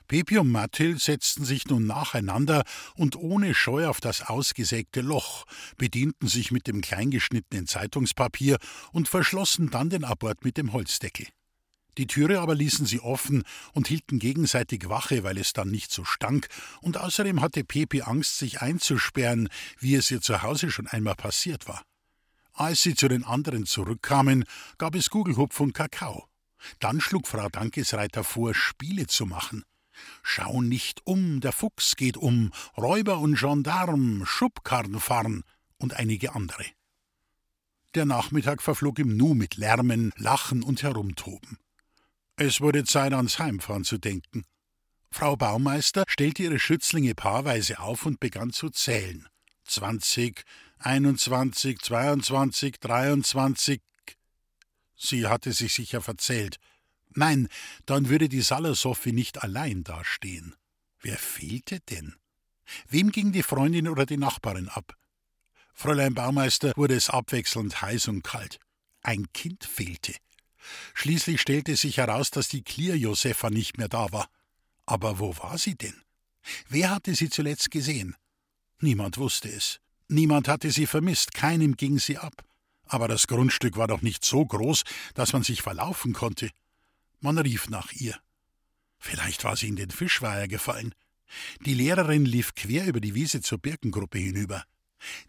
Pepi 0.08 0.38
und 0.38 0.50
Mathild 0.50 1.00
setzten 1.00 1.44
sich 1.44 1.66
nun 1.66 1.86
nacheinander 1.86 2.64
und 2.94 3.16
ohne 3.16 3.54
Scheu 3.54 3.88
auf 3.88 4.00
das 4.00 4.22
ausgesägte 4.22 5.00
Loch, 5.00 5.44
bedienten 5.76 6.28
sich 6.28 6.50
mit 6.50 6.66
dem 6.66 6.80
kleingeschnittenen 6.80 7.66
Zeitungspapier 7.66 8.58
und 8.92 9.08
verschlossen 9.08 9.70
dann 9.70 9.90
den 9.90 10.04
Abort 10.04 10.44
mit 10.44 10.56
dem 10.56 10.72
Holzdeckel. 10.72 11.26
Die 11.98 12.06
Türe 12.06 12.40
aber 12.40 12.54
ließen 12.54 12.86
sie 12.86 13.00
offen 13.00 13.42
und 13.74 13.86
hielten 13.86 14.18
gegenseitig 14.18 14.88
Wache, 14.88 15.24
weil 15.24 15.36
es 15.36 15.52
dann 15.52 15.70
nicht 15.70 15.92
so 15.92 16.04
stank, 16.04 16.48
und 16.80 16.96
außerdem 16.96 17.42
hatte 17.42 17.64
Pepi 17.64 18.02
Angst, 18.02 18.38
sich 18.38 18.62
einzusperren, 18.62 19.48
wie 19.78 19.94
es 19.94 20.10
ihr 20.10 20.22
zu 20.22 20.42
Hause 20.42 20.70
schon 20.70 20.86
einmal 20.86 21.16
passiert 21.16 21.68
war. 21.68 21.82
Als 22.54 22.82
sie 22.82 22.94
zu 22.94 23.08
den 23.08 23.24
anderen 23.24 23.66
zurückkamen, 23.66 24.44
gab 24.78 24.94
es 24.94 25.10
Gugelhupf 25.10 25.60
und 25.60 25.74
Kakao. 25.74 26.26
Dann 26.80 27.00
schlug 27.00 27.26
Frau 27.26 27.48
Dankesreiter 27.48 28.24
vor, 28.24 28.54
Spiele 28.54 29.06
zu 29.06 29.26
machen. 29.26 29.64
Schau 30.22 30.62
nicht 30.62 31.06
um, 31.06 31.40
der 31.40 31.52
Fuchs 31.52 31.96
geht 31.96 32.16
um, 32.16 32.52
Räuber 32.76 33.18
und 33.18 33.38
Gendarm, 33.38 34.24
Schubkarren 34.26 35.00
fahren 35.00 35.44
und 35.78 35.94
einige 35.94 36.34
andere. 36.34 36.64
Der 37.94 38.06
Nachmittag 38.06 38.62
verflog 38.62 38.98
im 38.98 39.16
Nu 39.16 39.34
mit 39.34 39.56
Lärmen, 39.56 40.12
Lachen 40.16 40.62
und 40.62 40.82
Herumtoben. 40.82 41.58
Es 42.36 42.60
wurde 42.60 42.84
Zeit, 42.84 43.12
ans 43.12 43.38
Heimfahren 43.38 43.84
zu 43.84 43.98
denken. 43.98 44.44
Frau 45.10 45.36
Baumeister 45.36 46.04
stellte 46.08 46.44
ihre 46.44 46.58
Schützlinge 46.58 47.14
paarweise 47.14 47.80
auf 47.80 48.06
und 48.06 48.18
begann 48.18 48.50
zu 48.50 48.70
zählen. 48.70 49.28
Zwanzig, 49.66 50.44
einundzwanzig, 50.78 51.80
zweiundzwanzig, 51.82 52.80
dreiundzwanzig. 52.80 53.82
Sie 54.96 55.26
hatte 55.26 55.52
sich 55.52 55.74
sicher 55.74 56.00
verzählt. 56.00 56.58
Nein, 57.14 57.48
dann 57.86 58.08
würde 58.08 58.28
die 58.28 58.40
Salasoffi 58.40 59.12
nicht 59.12 59.42
allein 59.42 59.84
dastehen. 59.84 60.54
Wer 61.00 61.18
fehlte 61.18 61.80
denn? 61.80 62.14
Wem 62.88 63.10
ging 63.10 63.32
die 63.32 63.42
Freundin 63.42 63.88
oder 63.88 64.06
die 64.06 64.16
Nachbarin 64.16 64.68
ab? 64.68 64.96
Fräulein 65.74 66.14
Baumeister 66.14 66.72
wurde 66.76 66.94
es 66.94 67.10
abwechselnd 67.10 67.82
heiß 67.82 68.08
und 68.08 68.22
kalt. 68.22 68.58
Ein 69.02 69.32
Kind 69.32 69.64
fehlte. 69.64 70.14
Schließlich 70.94 71.40
stellte 71.40 71.76
sich 71.76 71.96
heraus, 71.96 72.30
dass 72.30 72.48
die 72.48 72.62
Clear 72.62 72.94
Josefa 72.94 73.50
nicht 73.50 73.78
mehr 73.78 73.88
da 73.88 74.12
war. 74.12 74.28
Aber 74.86 75.18
wo 75.18 75.36
war 75.38 75.58
sie 75.58 75.74
denn? 75.74 76.00
Wer 76.68 76.90
hatte 76.90 77.14
sie 77.14 77.30
zuletzt 77.30 77.70
gesehen? 77.70 78.16
Niemand 78.80 79.18
wusste 79.18 79.48
es. 79.48 79.80
Niemand 80.08 80.48
hatte 80.48 80.70
sie 80.70 80.86
vermisst, 80.86 81.34
keinem 81.34 81.76
ging 81.76 81.98
sie 81.98 82.18
ab. 82.18 82.44
Aber 82.84 83.08
das 83.08 83.26
Grundstück 83.26 83.76
war 83.76 83.86
doch 83.86 84.02
nicht 84.02 84.24
so 84.24 84.44
groß, 84.44 84.82
dass 85.14 85.32
man 85.32 85.42
sich 85.42 85.62
verlaufen 85.62 86.12
konnte. 86.12 86.50
Man 87.22 87.38
rief 87.38 87.70
nach 87.70 87.92
ihr. 87.92 88.18
Vielleicht 88.98 89.44
war 89.44 89.56
sie 89.56 89.68
in 89.68 89.76
den 89.76 89.90
Fischweiher 89.90 90.48
gefallen. 90.48 90.94
Die 91.60 91.74
Lehrerin 91.74 92.24
lief 92.24 92.54
quer 92.54 92.86
über 92.86 93.00
die 93.00 93.14
Wiese 93.14 93.40
zur 93.40 93.58
Birkengruppe 93.58 94.18
hinüber. 94.18 94.64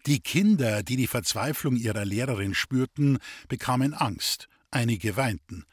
Die 0.06 0.20
Kinder, 0.20 0.82
die 0.82 0.96
die 0.96 1.06
Verzweiflung 1.06 1.76
ihrer 1.76 2.04
Lehrerin 2.04 2.54
spürten, 2.54 3.18
bekamen 3.48 3.94
Angst, 3.94 4.48
einige 4.70 5.16
weinten. 5.16 5.64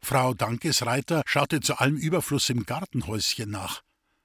Frau 0.00 0.32
Dankesreiter 0.32 1.22
schaute 1.26 1.60
zu 1.60 1.78
allem 1.78 1.96
Überfluss 1.96 2.50
im 2.50 2.66
Gartenhäuschen 2.66 3.50
nach. 3.50 3.82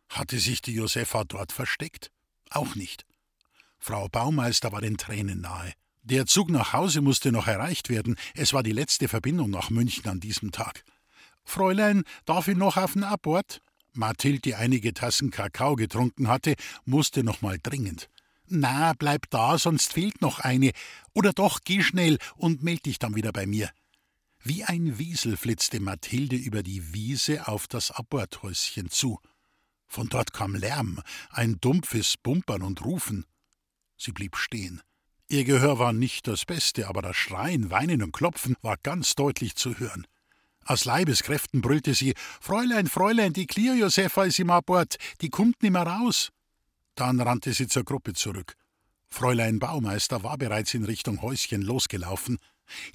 Hatte 0.09 0.39
sich 0.39 0.61
die 0.61 0.73
Josefa 0.73 1.23
dort 1.23 1.51
versteckt? 1.51 2.11
Auch 2.49 2.75
nicht. 2.75 3.05
Frau 3.79 4.07
Baumeister 4.07 4.71
war 4.71 4.81
den 4.81 4.97
Tränen 4.97 5.41
nahe. 5.41 5.73
Der 6.03 6.25
Zug 6.25 6.49
nach 6.49 6.73
Hause 6.73 7.01
musste 7.01 7.31
noch 7.31 7.47
erreicht 7.47 7.89
werden. 7.89 8.17
Es 8.35 8.53
war 8.53 8.61
die 8.61 8.71
letzte 8.71 9.07
Verbindung 9.07 9.49
nach 9.49 9.69
München 9.69 10.07
an 10.07 10.19
diesem 10.19 10.51
Tag. 10.51 10.83
Fräulein, 11.49 12.03
darf 12.25 12.47
ich 12.47 12.57
noch 12.57 12.77
auf 12.77 12.93
den 12.93 13.03
Abort? 13.03 13.61
Mathilde, 13.93 14.39
die 14.39 14.55
einige 14.55 14.93
Tassen 14.93 15.31
Kakao 15.31 15.75
getrunken 15.75 16.27
hatte, 16.27 16.55
musste 16.85 17.23
noch 17.23 17.41
mal 17.41 17.57
dringend. 17.61 18.09
Na, 18.47 18.93
bleib 18.93 19.29
da, 19.29 19.57
sonst 19.57 19.93
fehlt 19.93 20.21
noch 20.21 20.39
eine. 20.39 20.71
Oder 21.13 21.33
doch, 21.33 21.59
geh 21.63 21.83
schnell 21.83 22.17
und 22.35 22.63
meld 22.63 22.85
dich 22.85 22.99
dann 22.99 23.15
wieder 23.15 23.31
bei 23.31 23.45
mir. 23.45 23.69
Wie 24.41 24.63
ein 24.63 24.97
Wiesel 24.97 25.37
flitzte 25.37 25.79
Mathilde 25.79 26.35
über 26.35 26.63
die 26.63 26.93
Wiese 26.93 27.47
auf 27.47 27.67
das 27.67 27.91
Aborthäuschen 27.91 28.89
zu. 28.89 29.19
Von 29.85 30.07
dort 30.07 30.33
kam 30.33 30.55
Lärm, 30.55 31.01
ein 31.29 31.59
dumpfes 31.59 32.15
Bumpern 32.17 32.61
und 32.61 32.85
Rufen. 32.85 33.25
Sie 33.97 34.11
blieb 34.11 34.37
stehen. 34.37 34.81
Ihr 35.27 35.43
Gehör 35.43 35.77
war 35.77 35.93
nicht 35.93 36.27
das 36.27 36.45
Beste, 36.45 36.87
aber 36.87 37.01
das 37.01 37.17
Schreien, 37.17 37.69
Weinen 37.69 38.01
und 38.01 38.13
Klopfen 38.13 38.55
war 38.61 38.77
ganz 38.77 39.15
deutlich 39.15 39.55
zu 39.55 39.77
hören. 39.77 40.07
Aus 40.69 40.85
Leibeskräften 40.85 41.61
brüllte 41.61 41.95
sie: 41.95 42.13
Fräulein, 42.39 42.85
Fräulein, 42.85 43.33
die 43.33 43.47
Clear 43.47 43.75
Josefa 43.75 44.25
ist 44.25 44.37
im 44.37 44.51
Abort, 44.51 44.97
die 45.19 45.29
kommt 45.29 45.63
nimmer 45.63 45.81
raus. 45.81 46.29
Dann 46.93 47.19
rannte 47.19 47.53
sie 47.53 47.67
zur 47.67 47.83
Gruppe 47.83 48.13
zurück. 48.13 48.53
Fräulein 49.09 49.57
Baumeister 49.57 50.21
war 50.21 50.37
bereits 50.37 50.75
in 50.75 50.85
Richtung 50.85 51.23
Häuschen 51.23 51.63
losgelaufen. 51.63 52.37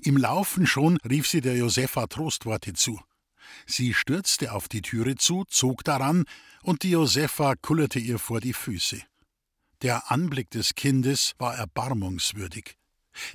Im 0.05 0.17
Laufen 0.17 0.69
schon 0.69 0.99
rief 0.99 1.27
sie 1.27 1.41
der 1.41 1.57
Josefa 1.57 2.07
Trostworte 2.07 2.75
zu. 2.75 3.01
Sie 3.67 3.93
stürzte 3.93 4.53
auf 4.53 4.69
die 4.69 4.83
Türe 4.83 5.17
zu, 5.17 5.45
zog 5.49 5.83
daran, 5.83 6.27
und 6.63 6.85
die 6.85 6.91
Josefa 6.91 7.57
kullerte 7.57 7.99
ihr 7.99 8.21
vor 8.21 8.41
die 8.41 8.53
Füße. 8.53 9.03
Der 9.83 10.13
Anblick 10.13 10.49
des 10.51 10.77
Kindes 10.77 11.33
war 11.39 11.57
erbarmungswürdig. 11.57 12.77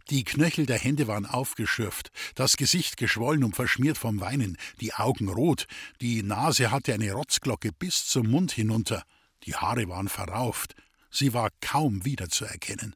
Die 0.09 0.23
Knöchel 0.23 0.65
der 0.65 0.77
Hände 0.77 1.07
waren 1.07 1.25
aufgeschürft, 1.25 2.11
das 2.35 2.57
Gesicht 2.57 2.97
geschwollen 2.97 3.43
und 3.43 3.55
verschmiert 3.55 3.97
vom 3.97 4.19
Weinen, 4.19 4.57
die 4.81 4.93
Augen 4.93 5.29
rot, 5.29 5.67
die 6.01 6.23
Nase 6.23 6.71
hatte 6.71 6.93
eine 6.93 7.11
Rotzglocke 7.13 7.71
bis 7.71 8.05
zum 8.05 8.29
Mund 8.29 8.51
hinunter, 8.51 9.03
die 9.43 9.55
Haare 9.55 9.87
waren 9.87 10.09
verrauft, 10.09 10.75
sie 11.09 11.33
war 11.33 11.49
kaum 11.61 12.05
wiederzuerkennen. 12.05 12.95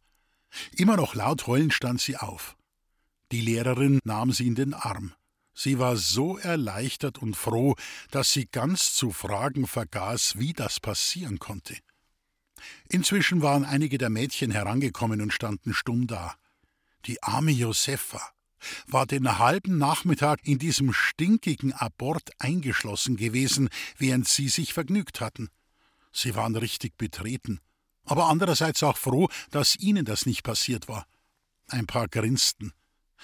Immer 0.75 0.97
noch 0.97 1.15
laut 1.15 1.47
heulend 1.47 1.73
stand 1.73 2.01
sie 2.01 2.17
auf. 2.17 2.55
Die 3.31 3.41
Lehrerin 3.41 3.99
nahm 4.03 4.31
sie 4.31 4.47
in 4.47 4.55
den 4.55 4.73
Arm. 4.73 5.13
Sie 5.55 5.79
war 5.79 5.97
so 5.97 6.37
erleichtert 6.37 7.19
und 7.19 7.35
froh, 7.35 7.75
dass 8.11 8.31
sie 8.31 8.45
ganz 8.45 8.93
zu 8.93 9.11
fragen 9.11 9.67
vergaß, 9.67 10.39
wie 10.39 10.53
das 10.53 10.79
passieren 10.79 11.39
konnte. 11.39 11.75
Inzwischen 12.89 13.41
waren 13.41 13.65
einige 13.65 13.97
der 13.97 14.09
Mädchen 14.09 14.51
herangekommen 14.51 15.21
und 15.21 15.33
standen 15.33 15.73
stumm 15.73 16.07
da. 16.07 16.35
Die 17.05 17.21
arme 17.21 17.51
Josefa 17.51 18.21
war 18.87 19.05
den 19.05 19.39
halben 19.39 19.77
Nachmittag 19.77 20.47
in 20.47 20.57
diesem 20.57 20.93
stinkigen 20.93 21.73
Abort 21.73 22.31
eingeschlossen 22.39 23.17
gewesen, 23.17 23.69
während 23.97 24.27
sie 24.27 24.47
sich 24.47 24.73
vergnügt 24.73 25.19
hatten. 25.19 25.49
Sie 26.11 26.35
waren 26.35 26.55
richtig 26.55 26.97
betreten, 26.97 27.59
aber 28.05 28.27
andererseits 28.27 28.83
auch 28.83 28.97
froh, 28.97 29.27
dass 29.51 29.75
ihnen 29.75 30.05
das 30.05 30.25
nicht 30.25 30.43
passiert 30.43 30.87
war. 30.87 31.05
Ein 31.67 31.87
paar 31.87 32.07
grinsten. 32.07 32.73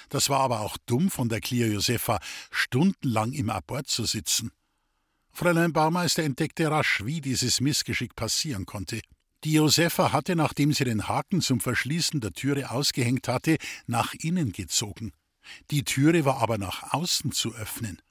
Das 0.09 0.29
war 0.29 0.39
aber 0.39 0.61
auch 0.61 0.77
dumm 0.85 1.09
von 1.09 1.29
der 1.29 1.41
Clear 1.41 1.69
Josefa, 1.69 2.19
stundenlang 2.51 3.33
im 3.33 3.49
Abort 3.49 3.87
zu 3.87 4.05
sitzen. 4.05 4.51
Fräulein 5.31 5.73
Baumeister 5.73 6.23
entdeckte 6.23 6.69
rasch, 6.71 7.05
wie 7.05 7.21
dieses 7.21 7.61
Missgeschick 7.61 8.15
passieren 8.15 8.65
konnte. 8.65 9.01
Die 9.45 9.53
Josefa 9.53 10.11
hatte, 10.11 10.35
nachdem 10.35 10.73
sie 10.73 10.83
den 10.83 11.07
Haken 11.07 11.39
zum 11.39 11.61
Verschließen 11.61 12.19
der 12.19 12.33
Türe 12.33 12.71
ausgehängt 12.71 13.29
hatte, 13.29 13.57
nach 13.87 14.13
innen 14.13 14.51
gezogen. 14.51 15.13
Die 15.71 15.83
Türe 15.83 16.25
war 16.25 16.41
aber 16.41 16.57
nach 16.57 16.93
außen 16.93 17.31
zu 17.31 17.55
öffnen. 17.55 18.01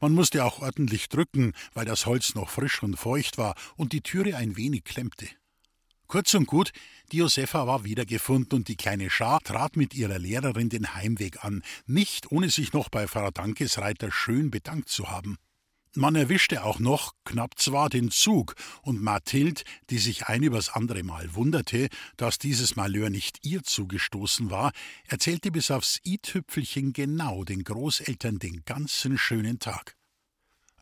Man 0.00 0.12
musste 0.12 0.44
auch 0.44 0.60
ordentlich 0.60 1.08
drücken, 1.08 1.52
weil 1.74 1.84
das 1.84 2.06
Holz 2.06 2.34
noch 2.34 2.50
frisch 2.50 2.82
und 2.82 2.96
feucht 2.96 3.38
war 3.38 3.54
und 3.76 3.92
die 3.92 4.02
Türe 4.02 4.36
ein 4.36 4.56
wenig 4.56 4.84
klemmte. 4.84 5.28
Kurz 6.06 6.32
und 6.34 6.46
gut, 6.46 6.70
die 7.12 7.18
Josefa 7.18 7.66
war 7.66 7.84
wiedergefunden 7.84 8.60
und 8.60 8.68
die 8.68 8.76
kleine 8.76 9.10
Schar 9.10 9.40
trat 9.40 9.76
mit 9.76 9.94
ihrer 9.94 10.18
Lehrerin 10.18 10.70
den 10.70 10.94
Heimweg 10.94 11.44
an, 11.44 11.62
nicht 11.86 12.32
ohne 12.32 12.50
sich 12.50 12.72
noch 12.72 12.88
bei 12.88 13.06
Frau 13.06 13.30
Dankesreiter 13.30 14.10
schön 14.10 14.50
bedankt 14.50 14.88
zu 14.88 15.10
haben. 15.10 15.36
Man 15.98 16.14
erwischte 16.14 16.62
auch 16.62 16.78
noch, 16.78 17.16
knapp 17.24 17.58
zwar, 17.58 17.88
den 17.88 18.12
Zug, 18.12 18.54
und 18.82 19.02
Mathild, 19.02 19.64
die 19.90 19.98
sich 19.98 20.28
ein 20.28 20.44
übers 20.44 20.68
andere 20.68 21.02
Mal 21.02 21.34
wunderte, 21.34 21.88
dass 22.16 22.38
dieses 22.38 22.76
Malheur 22.76 23.10
nicht 23.10 23.44
ihr 23.44 23.64
zugestoßen 23.64 24.48
war, 24.48 24.70
erzählte 25.08 25.50
bis 25.50 25.72
aufs 25.72 25.98
i-Tüpfelchen 26.06 26.92
genau 26.92 27.42
den 27.42 27.64
Großeltern 27.64 28.38
den 28.38 28.64
ganzen 28.64 29.18
schönen 29.18 29.58
Tag. 29.58 29.96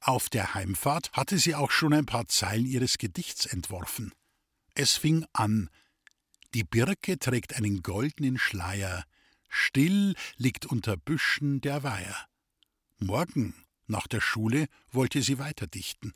Auf 0.03 0.29
der 0.29 0.53
Heimfahrt 0.53 1.11
hatte 1.13 1.39
sie 1.39 1.55
auch 1.55 1.71
schon 1.71 1.95
ein 1.95 2.05
paar 2.05 2.29
Zeilen 2.29 2.67
ihres 2.67 2.99
Gedichts 2.99 3.47
entworfen. 3.47 4.13
Es 4.75 4.99
fing 4.99 5.25
an 5.33 5.71
Die 6.53 6.65
Birke 6.65 7.19
trägt 7.19 7.57
einen 7.57 7.83
goldenen 7.83 8.39
Schleier, 8.39 9.05
still 9.49 10.15
liegt 10.37 10.67
unter 10.67 10.99
Büschen 10.99 11.63
der 11.63 11.83
Weiher. 11.83 12.27
Morgen 12.99 13.55
nach 13.87 14.07
der 14.07 14.21
Schule 14.21 14.67
wollte 14.91 15.23
sie 15.23 15.39
weiterdichten. 15.39 16.15